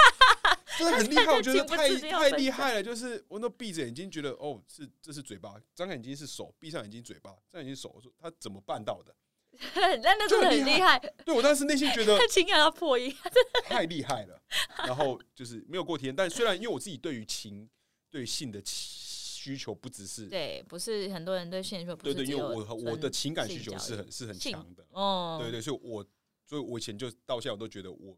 [0.77, 9.15] 真的很厉害，我觉得太太厉害了，就是我都闭着眼睛觉得哦，是这是嘴巴，张开眼睛是手，闭上眼睛嘴巴，张眼睛手，我说他怎么办到的？
[9.75, 13.15] 那那真的很厉害，对我当时内心觉得情感要破音，
[13.65, 14.41] 太厉害了。
[14.79, 17.69] 然后就是没有过体验，但虽然因为我自己对于情、
[18.09, 26.03] 对性的需求不只是对，不是很多人对性需求，对对，因为我我的情感需求是很是很强的哦，对对，所以我
[26.47, 28.17] 所以我以前就到现在我都觉得我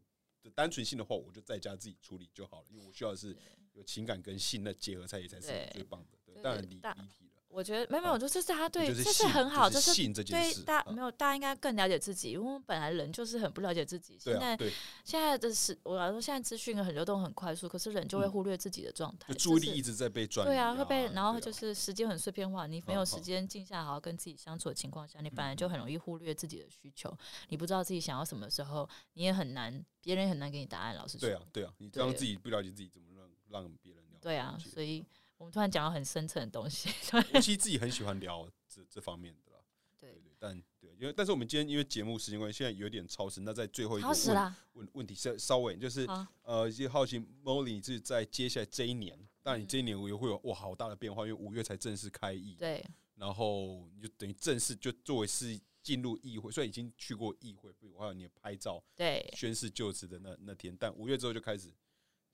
[0.50, 3.36] 单纯性的话，我就在家自己处理就好了，因为我需要的是
[3.72, 6.18] 有情感跟性的结合在一起才是最棒的。
[6.24, 7.25] 对，当然离离题了。
[7.56, 9.90] 我觉得没有没有，啊就这是他对，这是很好，就是
[10.24, 14.18] 对大没有大家应该更了解自己，因为我本来人就是很不了解自己。
[14.20, 27.10] 现在对啊，对，现在的是我来说，现在资讯很流动很快速，可是人就会嗯忽略自己的状态，注意力一直在被转移对啊，会被，然后就是时间很碎片化，你没有时间静下来好好跟自己相处的情况下，你本来嗯就很容易忽略自己的需求，
[27.48, 30.94] 你不知道自己想要什么的时候，你也很难，别人也很难给你答案。
[30.94, 34.18] 老实说，对啊，对啊，你让自己不了解自己，怎么让让别人了解？
[34.20, 35.02] 对啊，所以
[35.38, 39.58] 我们突然讲到很深层的东西，我其实自己很喜欢聊这这方面的啦。
[39.98, 52.84] 对对，对，但对，因为但是我们今天因为节目时间关系，现在有点超时，那在最后一个问啦，问问题稍稍微就是好，呃，就好奇 Molly 是在接下来这一年，当然你嗯这一年也会有哇好大的变化，因为五月才正式开议，对
[53.16, 61.72] 然后你就等于正式就作为是进入议会，虽然已经去过议会，还有你的拍照对宣誓就职的那那天，但五月之后就开始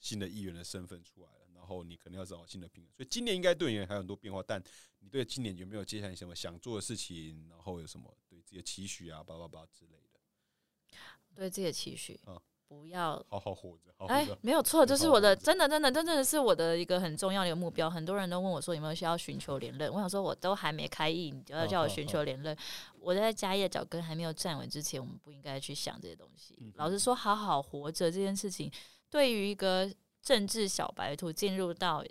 [0.01, 4.43] 新的议员的身份出来了，然后你可能要找新的平衡，所以今年应该对你还有很多变化。
[4.45, 4.61] 但
[4.99, 10.99] 你对今年有没有接下来什么想做的事情，然后有什么对自己的期许啊，叭叭叭之类的？
[11.37, 14.27] 对自己的期许啊，不要好好活着，好好哎。
[14.41, 17.89] 没有错，这是我 的，真的，真的，真正的是我的一个很重要的一个目标。
[17.89, 22.57] 很多人都问我说有没有需要寻求连任，我想说我都还没开议，你就要叫我寻求连任。
[22.99, 26.73] 我在家业脚跟还没有站稳之前，我们不应该去想这些东西嗯。
[26.75, 28.69] 老实说，好好活着这件事情，
[29.09, 29.89] 对于一个
[30.23, 32.05] 政治小白兔进入到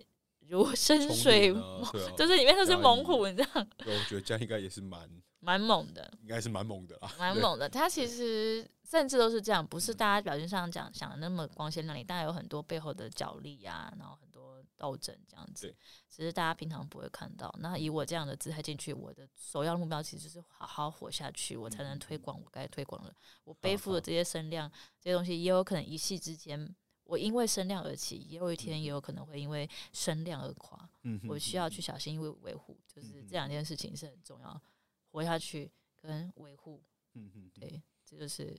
[0.47, 5.09] 如深水啊啊 就是里面都是猛虎，你知道，对我觉得这样应该也是蛮，
[5.39, 6.11] 蛮猛的。
[6.21, 7.09] 应该是蛮猛的啦。
[7.17, 7.67] 蛮猛的。
[7.69, 15.75] 他其实甚至都是这样，不是大家表面上讲想的那么光鲜亮丽，当然有很多背后的角力啊，然后很多斗争这样子对。
[16.09, 17.49] 只是大家平常不会看到。
[17.59, 23.15] 那以我这样的姿态进去，我的首要目标其实就是好好活下去，我才能推广我该推广的。
[23.45, 26.75] 我背负的这些声量，这些东西也有可能一夕之间。
[27.11, 30.89] 我因为声量而起，也有一天也有可能会因为声量而垮。
[31.03, 34.61] 嗯我需要去小心，因为维护，就是这两件事情是很重要，
[35.09, 36.81] 活下去跟维护。
[37.15, 38.57] 嗯嗯，对，这就是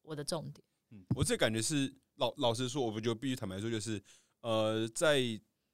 [0.00, 0.64] 我的重点。
[0.88, 4.02] 嗯，我这感觉是老老实说，我觉得必须坦白说，就是
[4.40, 5.20] 呃，在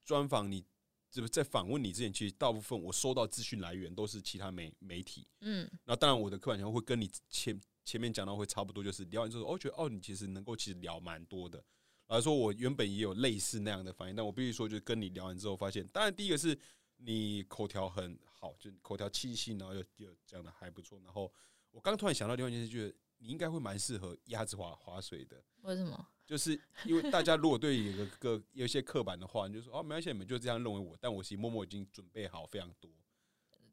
[0.05, 0.67] 专访你，
[1.13, 5.29] 这在访问你之前，其实大部分我收到资讯来源都是其他媒媒体。
[5.43, 11.65] 嗯，那当然，我的刻板印象会跟你前前面讲到会差不多，就是聊完之后，哦，觉得哦，你其实能够其实聊蛮多的。
[12.09, 16.59] 来说，我原本也有类似那样的反应，但我必须说，就是跟你聊完之后发现，当然第一个是
[16.97, 21.01] 你口条很好，就口条清晰，然后又又讲的还不错。
[21.05, 21.33] 然后
[21.71, 25.43] 我刚突然想到另外一件事，就是你应该会蛮适合鸭子滑滑水的。
[25.63, 26.07] 为什么？
[26.25, 32.91] 就是因为大家如果对有个个有一些刻板的话，你就说哦，没关系，你们就这样认为我，但我其实默默已经准备好非常多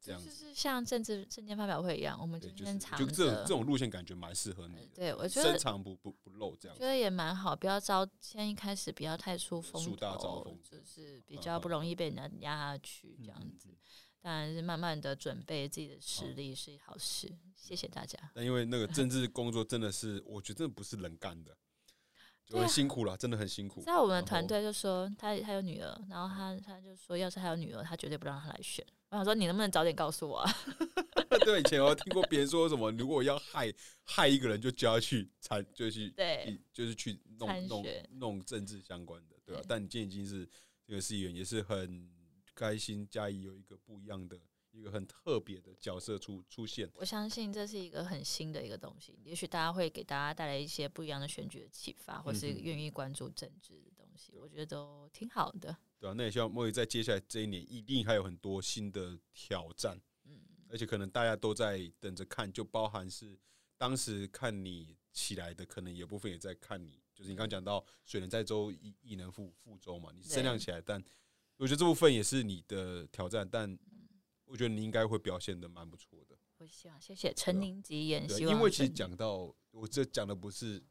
[0.06, 0.28] 这样子。
[0.28, 6.84] 就是像政治证件发表会一样，我们，今就是天藏就这这种路线感觉蛮适合你的，对我觉得深得藏不不不露这样觉。
[6.86, 13.76] 得也蛮好，不要招，先一开始不要太出风树大招头风，就是比嗯较不嗯容易被人家压下去这样子。
[14.22, 18.18] 当然是慢慢的准备自己的实力是好事，谢谢大家。
[18.34, 21.56] 但因为那个政治工作真的是，我觉得真的不是人干的，
[22.44, 23.82] 就很辛苦了，真的很辛苦。
[23.82, 28.84] 在我们团队就说他他有女儿，然后他他就说，要是他有女儿，他绝对不让他来选。
[29.10, 30.52] 我想说，你能不能早点告诉我啊？
[31.44, 40.48] 对，以前我听过别人说什么，如果要害害一个人，就叫他去参，就去对，就是去弄弄弄政治相关的，对吧、对但你今天已经是
[40.84, 42.10] 这个市议员，也是很
[42.54, 44.36] 开心，嘉义有一个不一样的、
[44.72, 46.90] 一个很特别的角色出出现。
[46.94, 53.74] 我相信这是一个很新的一个东西，也许大家会给大家带来一些不一样的选举的启发，或是愿意关注政治
[54.16, 55.76] 西，我觉得都挺好的。
[55.98, 63.38] 对啊，那也希望莫言在接下来这一年一定还有很多新的挑战，嗯，而且可能大家都在等着看，就包含是
[63.76, 71.02] 当时看你起来的，可能有部分也在看你，就是你刚刚讲到水能载舟，亦亦能覆覆舟嘛，你声量起来，但
[71.56, 73.78] 我觉得这部分也是你的挑战，但
[74.44, 76.36] 我觉得你应该会表现的蛮不错的。
[76.58, 80.82] 我希望谢谢陈宁吉言，对，希望因为其实讲到我这讲的不是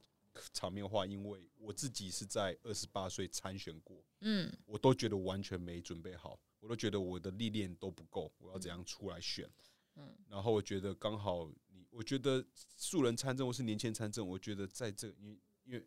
[0.54, 4.52] 场面话，因为我自己是在二十八岁参选过，嗯。
[4.66, 9.50] 我都觉得完全没准备好，我都觉得我的历练都不够，我要怎样出来选？
[9.96, 10.16] 嗯。
[10.30, 15.86] 然后我觉得刚好你，我觉得素人参政或是年轻人参政，我觉得在这因为因为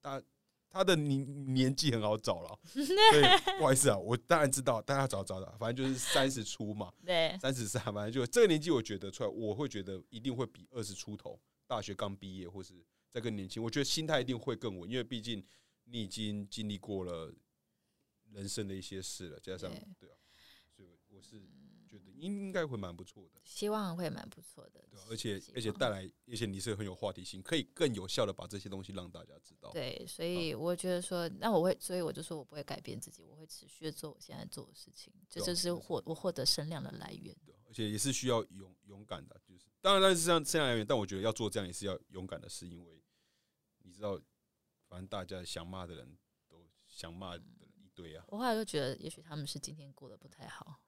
[0.00, 0.22] 大
[0.70, 12.74] 他的年年纪很好找了， 对，不好意思啊，我当然知道大家找找的，反正就是三十出嘛， 对三十三，反正就这个年纪，我觉得出来，我会觉得一定会比二十出头，大学刚毕业或是
[13.18, 15.44] 再更年轻，我觉得心态一定会更稳，因为毕竟
[15.84, 17.34] 你已经经历过了
[18.30, 20.16] 人生的一些事了，加上对对啊，
[20.76, 21.40] 所以我是
[21.88, 24.84] 觉得应该会蛮不错的，希望会蛮不错的。
[24.90, 25.06] 对吧？
[25.10, 29.70] 而且而且带来，而且你是很有话题性，可以更有效的把这些东西让大家知道。
[29.72, 37.34] 对，所以我觉得说，那我会，所以我就说我不会改变自己，我会持续的做我现在做的事情，这就是获我获得声量的来源。
[37.46, 43.02] 对，而且也是需要勇勇敢的，就是当然，但是这样这样来源，但我觉得要做这样也是要勇敢的，是因为你
[43.98, 44.20] 知道，
[44.88, 46.16] 反正大家想骂的人
[46.48, 47.46] 都想骂的人
[47.76, 48.24] 一堆啊。
[48.28, 50.80] 我后来就觉得，也许他们是今天过得不太好，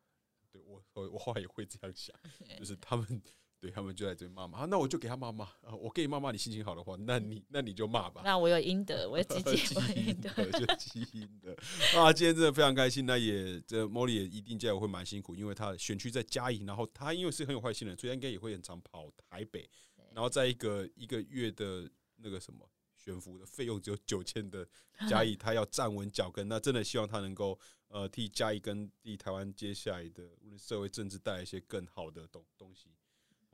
[0.51, 2.15] 对我我我后来也会这样想，
[2.59, 3.23] 就是他们
[3.59, 8.23] 对他们就在这边骂骂，啊那我就给他骂骂啊，我给你骂骂，你心情好的话，那你那你就骂吧。
[8.25, 10.31] 那我有应得，我有积 极基我有应因得。
[10.33, 11.55] 的，就基因的
[11.95, 12.11] 啊！
[12.11, 19.69] 今天真的非常开心，那也这 Molly 也一定加油会蛮辛苦，因为他选区在嘉义，然后他因为是很有坏心人，所以他应该也会很常跑台北，
[20.15, 22.67] 然后在一个一个月的那个什么
[23.03, 24.69] 悬浮的费用只有九千的
[25.09, 32.91] 嘉义，他要站稳脚跟，那真的希望他能够呃替嘉义跟替台湾接下来的无论社会政治带来一些更好的东东西。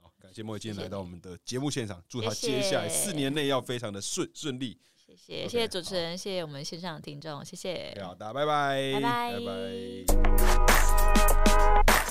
[0.03, 4.79] 好，感谢莫今天来到我们的节目现场，祝他接下来四年内要非常的顺顺利。
[4.95, 7.97] 谢谢谢谢主持人，谢谢我们线上的听众，谢谢。
[8.03, 9.45] 好，大家拜拜，拜拜拜
[11.87, 12.06] 拜。